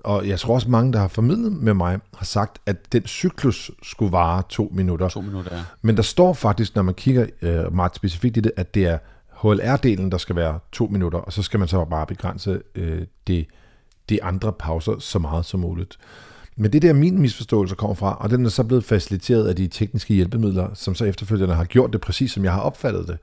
og 0.06 0.28
jeg 0.28 0.40
tror 0.40 0.54
også 0.54 0.70
mange, 0.70 0.92
der 0.92 0.98
har 0.98 1.08
formidlet 1.08 1.52
med 1.52 1.74
mig, 1.74 1.98
har 2.14 2.24
sagt, 2.24 2.58
at 2.66 2.92
den 2.92 3.06
cyklus 3.06 3.70
skulle 3.82 4.12
vare 4.12 4.42
to 4.48 4.70
minutter. 4.74 5.08
To 5.08 5.20
minutter, 5.20 5.56
ja. 5.56 5.62
Men 5.82 5.96
der 5.96 6.02
står 6.02 6.32
faktisk, 6.32 6.74
når 6.74 6.82
man 6.82 6.94
kigger 6.94 7.26
øh, 7.42 7.74
meget 7.74 7.96
specifikt 7.96 8.36
i 8.36 8.40
det, 8.40 8.52
at 8.56 8.74
det 8.74 8.86
er 8.86 8.98
HLR-delen, 9.30 10.10
der 10.10 10.18
skal 10.18 10.36
være 10.36 10.58
to 10.72 10.86
minutter, 10.86 11.18
og 11.18 11.32
så 11.32 11.42
skal 11.42 11.58
man 11.58 11.68
så 11.68 11.84
bare 11.84 12.06
begrænse 12.06 12.62
øh, 12.74 13.06
det, 13.26 13.46
de 14.08 14.24
andre 14.24 14.52
pauser 14.52 14.98
så 14.98 15.18
meget 15.18 15.46
som 15.46 15.60
muligt. 15.60 15.98
Men 16.56 16.72
det 16.72 16.82
der 16.82 16.92
min 16.92 17.18
misforståelse 17.18 17.74
kommer 17.74 17.94
fra, 17.94 18.16
og 18.20 18.30
den 18.30 18.44
er 18.44 18.48
så 18.48 18.64
blevet 18.64 18.84
faciliteret 18.84 19.48
af 19.48 19.56
de 19.56 19.68
tekniske 19.68 20.14
hjælpemidler, 20.14 20.74
som 20.74 20.94
så 20.94 21.04
efterfølgende 21.04 21.54
har 21.54 21.64
gjort 21.64 21.92
det 21.92 22.00
præcis, 22.00 22.32
som 22.32 22.44
jeg 22.44 22.52
har 22.52 22.60
opfattet 22.60 23.08
det. 23.08 23.18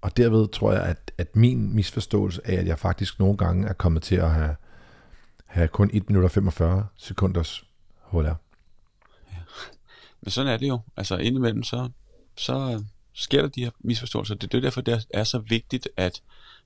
Og 0.00 0.16
derved 0.16 0.48
tror 0.48 0.72
jeg, 0.72 0.82
at, 0.82 1.12
at 1.18 1.36
min 1.36 1.74
misforståelse 1.74 2.40
af, 2.44 2.54
at 2.54 2.66
jeg 2.66 2.78
faktisk 2.78 3.18
nogle 3.18 3.36
gange 3.36 3.68
er 3.68 3.72
kommet 3.72 4.02
til 4.02 4.16
at 4.16 4.30
have, 4.30 4.56
have 5.46 5.68
kun 5.68 5.90
1 5.92 6.08
minut 6.10 6.24
og 6.24 6.30
45 6.30 6.86
sekunders 6.96 7.64
huller. 8.02 8.34
Ja. 9.32 9.38
Men 10.20 10.30
sådan 10.30 10.52
er 10.52 10.56
det 10.56 10.68
jo. 10.68 10.80
Altså 10.96 11.16
indimellem, 11.16 11.62
så, 11.62 11.88
så 12.36 12.82
sker 13.14 13.42
der 13.42 13.48
de 13.48 13.64
her 13.64 13.70
misforståelser. 13.80 14.34
Det 14.34 14.54
er 14.54 14.60
derfor, 14.60 14.80
det 14.80 15.06
er 15.10 15.24
så 15.24 15.38
vigtigt, 15.38 15.88
at 15.96 16.22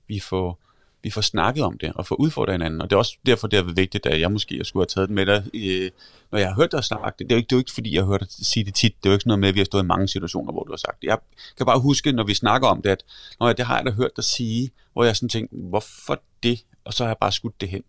vi 0.07 0.19
får 0.19 0.59
vi 1.03 1.09
får 1.09 1.21
snakket 1.21 1.63
om 1.63 1.77
det 1.77 1.91
og 1.95 2.07
får 2.07 2.15
udfordret 2.15 2.53
hinanden. 2.53 2.81
Og 2.81 2.89
det 2.89 2.95
er 2.95 2.97
også 2.97 3.17
derfor, 3.25 3.47
det 3.47 3.59
er 3.59 3.63
vigtigt, 3.63 4.05
at 4.05 4.21
jeg 4.21 4.31
måske 4.31 4.65
skulle 4.65 4.81
have 4.81 4.87
taget 4.87 5.09
det 5.09 5.15
med 5.15 5.25
dig, 5.25 5.43
øh, 5.53 5.91
når 6.31 6.39
jeg 6.39 6.47
har 6.47 6.55
hørt 6.55 6.71
dig 6.71 6.83
snakke. 6.83 7.23
Det 7.23 7.31
er, 7.31 7.35
jo 7.35 7.37
ikke, 7.37 7.47
det 7.47 7.53
er 7.53 7.57
jo 7.57 7.59
ikke, 7.59 7.71
fordi 7.73 7.95
jeg 7.95 8.03
har 8.03 8.07
hørt 8.07 8.19
dig 8.19 8.29
sige 8.45 8.63
det 8.65 8.75
tit. 8.75 8.95
Det 8.97 9.05
er 9.05 9.09
jo 9.09 9.13
ikke 9.13 9.21
sådan 9.21 9.29
noget 9.29 9.39
med, 9.39 9.49
at 9.49 9.55
vi 9.55 9.59
har 9.59 9.65
stået 9.65 9.83
i 9.83 9.85
mange 9.85 10.07
situationer, 10.07 10.51
hvor 10.51 10.63
du 10.63 10.71
har 10.71 10.77
sagt 10.77 11.01
det. 11.01 11.07
Jeg 11.07 11.17
kan 11.57 11.65
bare 11.65 11.79
huske, 11.79 12.11
når 12.11 12.23
vi 12.23 12.33
snakker 12.33 12.67
om 12.67 12.81
det, 12.81 12.89
at 12.89 13.03
når 13.39 13.47
jeg, 13.47 13.57
det 13.57 13.65
har 13.65 13.75
jeg 13.75 13.85
da 13.85 13.91
hørt 13.91 14.11
dig 14.15 14.23
sige, 14.23 14.71
hvor 14.93 15.03
jeg 15.03 15.15
sådan 15.15 15.29
tænkte, 15.29 15.55
hvorfor 15.55 16.21
det? 16.43 16.63
Og 16.85 16.93
så 16.93 17.03
har 17.03 17.09
jeg 17.09 17.17
bare 17.21 17.31
skudt 17.31 17.61
det 17.61 17.69
hen. 17.69 17.83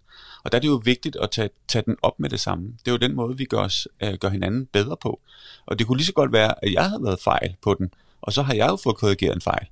Og 0.45 0.53
der 0.53 0.59
er 0.59 0.61
det 0.61 0.69
jo 0.69 0.83
vigtigt 0.85 1.17
at 1.17 1.31
tage, 1.31 1.51
tage 1.69 1.83
den 1.87 1.97
op 2.03 2.21
med 2.21 2.31
det 2.31 2.41
samme. 2.41 2.65
Det 2.85 2.89
er 2.89 2.93
jo 2.93 2.99
den 2.99 3.15
måde, 3.15 3.37
vi 3.37 3.45
gør, 3.45 3.59
os, 3.59 3.89
øh, 4.03 4.15
gør 4.15 4.29
hinanden 4.29 4.67
bedre 4.67 4.97
på. 4.97 5.21
Og 5.67 5.79
det 5.79 5.87
kunne 5.87 5.97
lige 5.97 6.07
så 6.07 6.13
godt 6.13 6.33
være, 6.33 6.65
at 6.65 6.73
jeg 6.73 6.89
havde 6.89 7.03
været 7.03 7.21
fejl 7.21 7.57
på 7.63 7.75
den, 7.75 7.95
og 8.21 8.33
så 8.33 8.43
har 8.43 8.55
jeg 8.55 8.69
jo 8.69 8.77
fået 8.77 8.97
korrigeret 8.97 9.35
en 9.35 9.41
fejl 9.41 9.67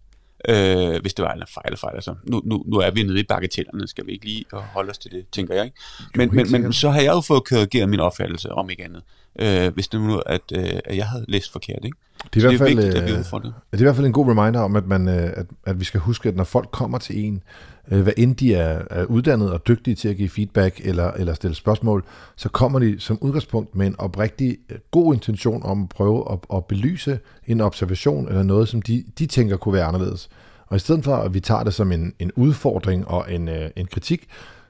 øh, 0.48 1.00
hvis 1.00 1.14
det 1.14 1.22
var 1.22 1.32
en 1.32 1.42
fejl, 1.54 1.76
fejl. 1.76 1.94
Altså, 1.94 2.14
nu, 2.24 2.42
nu, 2.44 2.64
nu 2.66 2.76
er 2.76 2.90
vi 2.90 3.02
nede 3.02 3.20
i 3.20 3.24
bagatellerne, 3.28 3.88
skal 3.88 4.06
vi 4.06 4.12
ikke 4.12 4.24
lige 4.24 4.44
holde 4.52 4.90
os 4.90 4.98
til 4.98 5.10
det, 5.10 5.24
tænker 5.32 5.54
jeg. 5.54 5.64
Ikke? 5.64 5.76
Men, 6.14 6.28
jo, 6.28 6.34
men, 6.34 6.62
men 6.62 6.72
så 6.72 6.90
har 6.90 7.00
jeg 7.00 7.12
jo 7.12 7.20
fået 7.20 7.44
korrigeret 7.44 7.88
min 7.88 8.00
opfattelse 8.00 8.52
om 8.52 8.70
ikke 8.70 8.84
andet, 8.84 9.02
øh, 9.38 9.74
hvis 9.74 9.88
det 9.88 10.00
nu 10.00 10.18
at, 10.26 10.40
øh, 10.52 10.80
at 10.84 10.96
jeg 10.96 11.06
havde 11.06 11.24
læst 11.28 11.52
forkert. 11.52 11.84
Ikke? 11.84 11.96
Det 12.34 12.44
er, 12.44 12.50
i 12.50 12.56
hvert 12.56 12.68
fald, 12.68 12.76
vigtigt, 12.76 12.94
at 12.94 13.06
vi 13.06 13.12
øh, 13.12 13.18
det. 13.18 13.32
det 13.32 13.52
er 13.72 13.78
i 13.78 13.82
hvert 13.82 13.96
fald 13.96 14.06
en 14.06 14.12
god 14.12 14.28
reminder 14.28 14.60
om, 14.60 14.76
at, 14.76 14.86
man, 14.86 15.08
øh, 15.08 15.32
at, 15.36 15.46
at 15.66 15.80
vi 15.80 15.84
skal 15.84 16.00
huske, 16.00 16.28
at 16.28 16.36
når 16.36 16.44
folk 16.44 16.68
kommer 16.70 16.98
til 16.98 17.24
en, 17.24 17.42
Øh, 17.90 18.02
hvad 18.02 18.12
end 18.16 18.36
de 18.36 18.54
er, 18.54 18.82
er 18.90 19.04
uddannet 19.04 19.52
og 19.52 19.68
dygtige 19.68 19.94
til 19.94 20.08
at 20.08 20.16
give 20.16 20.28
feedback 20.28 20.80
eller, 20.84 21.10
eller 21.10 21.34
stille 21.34 21.54
spørgsmål, 21.54 22.04
så 22.36 22.48
kommer 22.48 22.78
de 22.78 23.00
som 23.00 23.18
udgangspunkt 23.20 23.76
med 23.76 23.86
en 23.86 23.94
oprigtig 23.98 24.58
øh, 24.70 24.78
god 24.90 25.14
intention 25.14 25.62
om 25.62 25.82
at 25.82 25.88
prøve 25.88 26.32
at, 26.32 26.38
at 26.54 26.64
belyse 26.64 27.18
en 27.46 27.60
observation 27.60 28.28
eller 28.28 28.42
noget, 28.42 28.68
som 28.68 28.82
de, 28.82 29.04
de 29.18 29.26
tænker 29.26 29.56
kunne 29.56 29.74
være 29.74 29.84
anderledes. 29.84 30.28
Og 30.66 30.76
i 30.76 30.78
stedet 30.78 31.04
for, 31.04 31.16
at 31.16 31.34
vi 31.34 31.40
tager 31.40 31.64
det 31.64 31.74
som 31.74 31.92
en, 31.92 32.14
en 32.18 32.32
udfordring 32.36 33.08
og 33.08 33.32
en, 33.32 33.48
øh, 33.48 33.70
en 33.76 33.86
kritik, 33.86 34.26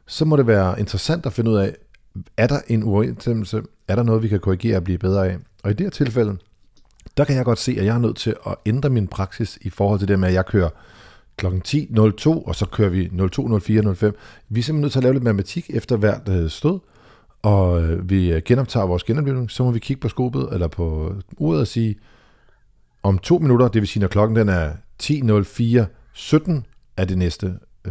så 0.06 0.24
må 0.24 0.36
det 0.36 0.46
være 0.46 0.80
interessant 0.80 1.26
at 1.26 1.32
finde 1.32 1.50
ud 1.50 1.56
af, 1.56 1.76
er 2.36 2.46
der 2.46 2.60
en 2.68 2.84
uoverensstemmelse? 2.84 3.62
Er 3.88 3.96
der 3.96 4.02
noget, 4.02 4.22
vi 4.22 4.28
kan 4.28 4.40
korrigere 4.40 4.76
og 4.76 4.84
blive 4.84 4.98
bedre 4.98 5.28
af? 5.28 5.36
Og 5.62 5.70
i 5.70 5.74
det 5.74 5.86
her 5.86 5.90
tilfælde, 5.90 6.36
der 7.16 7.24
kan 7.24 7.36
jeg 7.36 7.44
godt 7.44 7.58
se, 7.58 7.76
at 7.78 7.84
jeg 7.84 7.94
er 7.94 7.98
nødt 7.98 8.16
til 8.16 8.36
at 8.46 8.54
ændre 8.66 8.90
min 8.90 9.06
praksis 9.08 9.58
i 9.62 9.70
forhold 9.70 9.98
til 9.98 10.08
det 10.08 10.18
med, 10.18 10.28
at 10.28 10.34
jeg 10.34 10.46
kører 10.46 10.68
kl. 11.40 11.46
10.02, 11.46 12.28
og 12.28 12.54
så 12.54 12.66
kører 12.66 12.88
vi 12.88 13.10
02, 13.30 13.58
04, 13.58 13.94
05. 13.94 14.16
Vi 14.48 14.60
er 14.60 14.64
simpelthen 14.64 14.80
nødt 14.80 14.92
til 14.92 14.98
at 14.98 15.02
lave 15.02 15.12
lidt 15.12 15.24
matematik 15.24 15.70
efter 15.74 15.96
hvert 15.96 16.28
øh, 16.28 16.50
stød, 16.50 16.78
og 17.42 17.82
øh, 17.82 18.10
vi 18.10 18.32
øh, 18.32 18.42
genoptager 18.44 18.86
vores 18.86 19.04
genoplevning, 19.04 19.50
så 19.50 19.64
må 19.64 19.70
vi 19.70 19.78
kigge 19.78 20.00
på 20.00 20.08
skobet 20.08 20.48
eller 20.52 20.68
på 20.68 21.14
uret 21.38 21.60
og 21.60 21.66
sige, 21.66 21.96
om 23.02 23.18
to 23.18 23.38
minutter, 23.38 23.68
det 23.68 23.82
vil 23.82 23.88
sige, 23.88 24.00
når 24.00 24.08
klokken 24.08 24.36
den 24.36 24.48
er 24.48 24.72
10.04, 25.02 25.84
17 26.12 26.66
er 26.96 27.04
det 27.04 27.18
næste. 27.18 27.54
ja. 27.86 27.90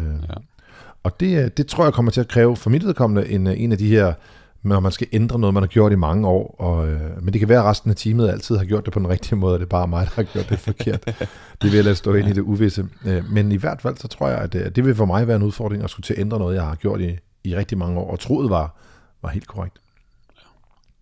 Og 1.03 1.19
det, 1.19 1.57
det 1.57 1.67
tror 1.67 1.83
jeg 1.83 1.93
kommer 1.93 2.11
til 2.11 2.21
at 2.21 2.27
kræve 2.27 2.55
for 2.55 2.69
mit 2.69 2.85
vedkommende 2.85 3.29
en, 3.29 3.47
en 3.47 3.71
af 3.71 3.77
de 3.77 3.87
her 3.87 4.13
når 4.63 4.79
man 4.79 4.91
skal 4.91 5.07
ændre 5.11 5.39
noget, 5.39 5.53
man 5.53 5.63
har 5.63 5.67
gjort 5.67 5.91
i 5.91 5.95
mange 5.95 6.27
år. 6.27 6.55
Og, 6.59 6.89
øh, 6.89 7.23
men 7.23 7.33
det 7.33 7.39
kan 7.39 7.49
være, 7.49 7.59
at 7.59 7.65
resten 7.65 7.89
af 7.91 7.95
teamet 7.95 8.29
altid 8.29 8.57
har 8.57 8.65
gjort 8.65 8.85
det 8.85 8.93
på 8.93 8.99
den 8.99 9.09
rigtige 9.09 9.35
måde, 9.35 9.53
og 9.53 9.59
det 9.59 9.65
er 9.65 9.69
bare 9.69 9.87
mig, 9.87 10.05
der 10.05 10.11
har 10.15 10.23
gjort 10.23 10.49
det 10.49 10.59
forkert. 10.59 11.05
det 11.61 11.63
vil 11.63 11.73
jeg 11.73 11.83
lade 11.83 11.95
stå 11.95 12.13
ind 12.13 12.29
i 12.29 12.33
det 12.33 12.41
uvisse. 12.41 12.87
Øh, 13.05 13.31
men 13.31 13.51
i 13.51 13.55
hvert 13.55 13.81
fald, 13.81 13.97
så 13.97 14.07
tror 14.07 14.27
jeg, 14.27 14.37
at 14.37 14.53
det, 14.53 14.65
øh, 14.65 14.75
det 14.75 14.85
vil 14.85 14.95
for 14.95 15.05
mig 15.05 15.27
være 15.27 15.35
en 15.35 15.43
udfordring 15.43 15.83
at 15.83 15.89
skulle 15.89 16.03
til 16.03 16.13
at 16.13 16.19
ændre 16.19 16.39
noget, 16.39 16.55
jeg 16.55 16.63
har 16.63 16.75
gjort 16.75 17.01
i, 17.01 17.17
i 17.43 17.55
rigtig 17.55 17.77
mange 17.77 17.99
år, 17.99 18.11
og 18.11 18.19
troet 18.19 18.49
var, 18.49 18.75
var 19.21 19.29
helt 19.29 19.47
korrekt. 19.47 19.81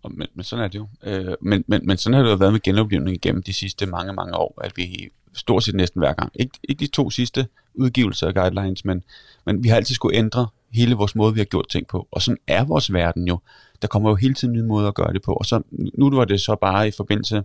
Ja. 0.04 0.08
Men, 0.08 0.26
men 0.34 0.44
sådan 0.44 0.64
er 0.64 0.68
det 0.68 0.78
jo. 0.78 0.88
Øh, 1.02 1.34
men, 1.40 1.64
men, 1.66 1.80
men 1.86 1.96
sådan 1.96 2.14
har 2.14 2.22
det 2.22 2.30
jo 2.30 2.36
været 2.36 2.52
med 2.52 2.60
genoplevning 2.60 3.16
igennem 3.16 3.42
de 3.42 3.52
sidste 3.52 3.86
mange, 3.86 4.12
mange 4.12 4.36
år, 4.36 4.60
at 4.64 4.72
vi 4.76 5.08
stort 5.34 5.64
set 5.64 5.74
næsten 5.74 5.98
hver 5.98 6.12
gang, 6.12 6.32
ikke, 6.34 6.58
ikke 6.68 6.80
de 6.80 6.86
to 6.86 7.10
sidste 7.10 7.46
udgivelser 7.74 8.26
af 8.26 8.34
guidelines, 8.34 8.84
men, 8.84 9.02
men 9.46 9.62
vi 9.62 9.68
har 9.68 9.76
altid 9.76 9.94
skulle 9.94 10.16
ændre 10.16 10.46
hele 10.72 10.94
vores 10.94 11.14
måde, 11.14 11.34
vi 11.34 11.40
har 11.40 11.44
gjort 11.44 11.68
ting 11.68 11.86
på. 11.86 12.08
Og 12.10 12.22
sådan 12.22 12.38
er 12.46 12.64
vores 12.64 12.92
verden 12.92 13.28
jo. 13.28 13.38
Der 13.82 13.88
kommer 13.88 14.10
jo 14.10 14.14
hele 14.14 14.34
tiden 14.34 14.54
nye 14.54 14.62
måder 14.62 14.88
at 14.88 14.94
gøre 14.94 15.12
det 15.12 15.22
på. 15.22 15.32
Og 15.32 15.46
så, 15.46 15.62
nu 15.70 16.10
var 16.10 16.24
det 16.24 16.40
så 16.40 16.56
bare 16.60 16.88
i 16.88 16.90
forbindelse 16.90 17.44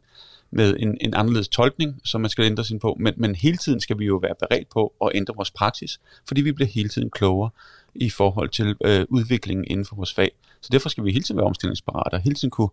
med 0.52 0.76
en, 0.80 0.98
en 1.02 1.14
anderledes 1.14 1.48
tolkning, 1.48 2.02
som 2.04 2.22
man 2.22 2.30
skal 2.30 2.46
ændre 2.46 2.64
sin 2.64 2.80
på. 2.80 2.98
Men, 3.00 3.14
men 3.18 3.36
hele 3.36 3.58
tiden 3.58 3.80
skal 3.80 4.00
vi 4.00 4.06
jo 4.06 4.16
være 4.16 4.36
beredt 4.40 4.70
på 4.70 4.94
at 5.06 5.12
ændre 5.14 5.36
vores 5.36 5.52
praksis, 5.52 6.00
fordi 6.28 6.42
vi 6.42 6.52
bliver 6.52 6.68
hele 6.68 6.90
tiden 6.90 7.10
klogere 7.10 7.50
i 7.96 8.10
forhold 8.10 8.50
til 8.50 8.76
øh, 8.86 9.06
udviklingen 9.10 9.66
inden 9.68 9.86
for 9.86 9.96
vores 9.96 10.14
fag. 10.14 10.32
Så 10.62 10.70
derfor 10.72 10.90
skal 10.90 11.04
vi 11.04 11.12
hele 11.12 11.24
tiden 11.24 11.38
være 11.38 11.46
omstillingsparate 11.46 12.14
og 12.14 12.22
hele 12.22 12.36
tiden 12.36 12.52
kunne 12.52 12.70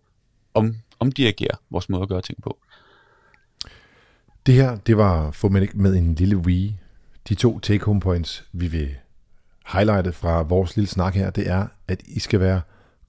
om, 0.53 0.75
omdirigere 0.99 1.57
vores 1.69 1.89
måde 1.89 2.01
at 2.01 2.09
gøre 2.09 2.21
ting 2.21 2.41
på. 2.41 2.57
Det 4.45 4.55
her, 4.55 4.75
det 4.75 4.97
var 4.97 5.31
få 5.31 5.49
med 5.49 5.95
en 5.95 6.15
lille 6.15 6.37
wee. 6.37 6.77
De 7.29 7.35
to 7.35 7.59
take-home 7.59 7.99
points, 7.99 8.43
vi 8.51 8.67
vil 8.67 8.89
highlightet 9.73 10.15
fra 10.15 10.41
vores 10.41 10.75
lille 10.75 10.87
snak 10.87 11.15
her, 11.15 11.29
det 11.29 11.49
er, 11.49 11.67
at 11.87 12.01
I 12.07 12.19
skal 12.19 12.39
være 12.39 12.61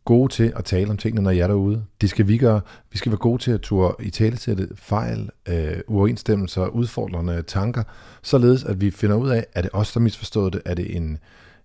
gode 0.04 0.32
til 0.32 0.52
at 0.56 0.64
tale 0.64 0.90
om 0.90 0.96
tingene, 0.96 1.22
når 1.22 1.30
I 1.30 1.38
er 1.38 1.46
derude. 1.46 1.84
Det 2.00 2.10
skal 2.10 2.28
vi 2.28 2.38
gøre. 2.38 2.60
Vi 2.90 2.98
skal 2.98 3.12
være 3.12 3.18
gode 3.18 3.42
til 3.42 3.50
at 3.50 3.60
turde 3.60 4.04
i 4.04 4.10
talesætte 4.10 4.68
fejl, 4.74 5.30
øh, 5.48 5.76
uoverensstemmelser, 5.86 6.66
udfordrende 6.66 7.42
tanker, 7.42 7.82
således 8.22 8.64
at 8.64 8.80
vi 8.80 8.90
finder 8.90 9.16
ud 9.16 9.30
af, 9.30 9.46
er 9.54 9.62
det 9.62 9.70
os, 9.72 9.92
der 9.92 10.00
misforstået 10.00 10.52
det? 10.52 10.62
Er 10.64 10.74
det 10.74 10.96
en, 10.96 11.18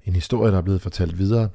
en 0.06 0.14
historie, 0.14 0.52
der 0.52 0.58
er 0.58 0.62
blevet 0.62 0.82
fortalt 0.82 1.18
videre? 1.18 1.50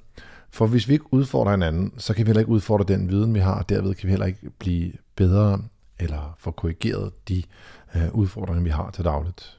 For 0.50 0.66
hvis 0.66 0.88
vi 0.88 0.92
ikke 0.92 1.14
udfordrer 1.14 1.50
hinanden, 1.50 1.92
så 1.98 2.14
kan 2.14 2.26
vi 2.26 2.28
heller 2.28 2.40
ikke 2.40 2.52
udfordre 2.52 2.94
den 2.94 3.10
viden, 3.10 3.34
vi 3.34 3.38
har, 3.38 3.58
og 3.58 3.68
derved 3.68 3.94
kan 3.94 4.06
vi 4.06 4.10
heller 4.10 4.26
ikke 4.26 4.50
blive 4.58 4.92
bedre 5.16 5.62
eller 5.98 6.36
få 6.38 6.50
korrigeret 6.50 7.28
de 7.28 7.42
øh, 7.96 8.14
udfordringer, 8.14 8.62
vi 8.62 8.70
har 8.70 8.90
til 8.90 9.04
dagligt. 9.04 9.58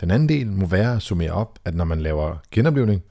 Den 0.00 0.10
anden 0.10 0.28
del 0.28 0.52
må 0.52 0.66
være 0.66 0.96
at 0.96 1.02
summere 1.02 1.30
op, 1.30 1.58
at 1.64 1.74
når 1.74 1.84
man 1.84 2.00
laver 2.00 2.36
genoplevning, 2.50 3.02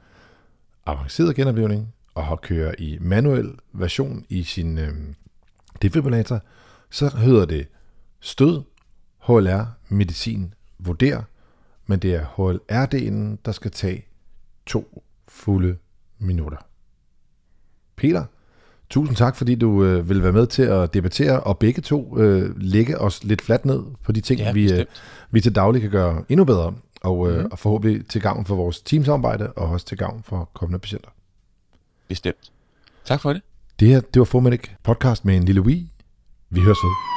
avanceret 0.86 1.36
genoplevning, 1.36 1.94
og 2.16 2.26
har 2.26 2.36
kører 2.36 2.76
i 2.78 2.98
manuel 3.02 3.54
version 3.74 4.26
i 4.30 4.44
sin 4.44 4.78
øh, 4.78 4.94
defibrillator, 5.82 6.42
så 6.90 7.18
hedder 7.18 7.46
det 7.46 7.68
stød, 8.20 8.62
HLR, 9.28 9.64
medicin, 9.90 10.54
vurder, 10.80 11.22
men 11.86 12.00
det 12.00 12.16
er 12.16 12.26
HLR-delen, 12.26 13.42
der 13.46 13.52
skal 13.52 13.72
tage 13.72 14.06
to 14.66 15.04
fulde 15.28 15.78
minutter. 16.20 16.58
Peter, 17.96 18.26
tusind 18.90 19.16
tak, 19.16 19.36
fordi 19.36 19.56
du 19.56 19.84
øh, 19.84 20.10
vil 20.10 20.24
være 20.24 20.32
med 20.32 20.48
til 20.48 20.64
at 20.64 20.94
debattere, 20.94 21.40
og 21.40 21.60
begge 21.60 21.82
to 21.82 22.20
øh, 22.20 22.62
lægge 22.62 23.02
os 23.02 23.24
lidt 23.24 23.42
fladt 23.42 23.66
ned 23.66 23.84
på 24.04 24.12
de 24.12 24.22
ting, 24.22 24.40
ja, 24.40 24.52
vi, 24.52 24.74
øh, 24.74 24.86
vi 25.32 25.42
til 25.42 25.56
daglig 25.56 25.82
kan 25.82 25.92
gøre 25.92 26.24
endnu 26.30 26.46
bedre 26.46 26.74
og, 27.06 27.32
øh, 27.32 27.40
mm. 27.40 27.50
og 27.52 27.60
forhåbentlig 27.60 28.08
til 28.08 28.22
gavn 28.22 28.46
for 28.46 28.56
vores 28.56 28.82
teamsamarbejde, 28.82 29.52
og 29.52 29.68
også 29.68 29.86
til 29.86 29.98
gavn 29.98 30.24
for 30.24 30.50
kommende 30.54 30.80
patienter. 30.80 31.10
Bestemt. 32.08 32.52
Tak 33.06 33.22
for 33.22 33.34
det. 33.34 33.42
Det 33.80 33.88
her, 33.88 34.02
det 34.02 34.20
var 34.20 34.26
Formedic 34.26 34.70
podcast 34.84 35.26
med 35.26 35.36
en 35.36 35.44
lille 35.44 35.62
Wii. 35.62 35.90
Vi 36.50 36.60
høres 36.60 36.78
ved. 36.84 37.15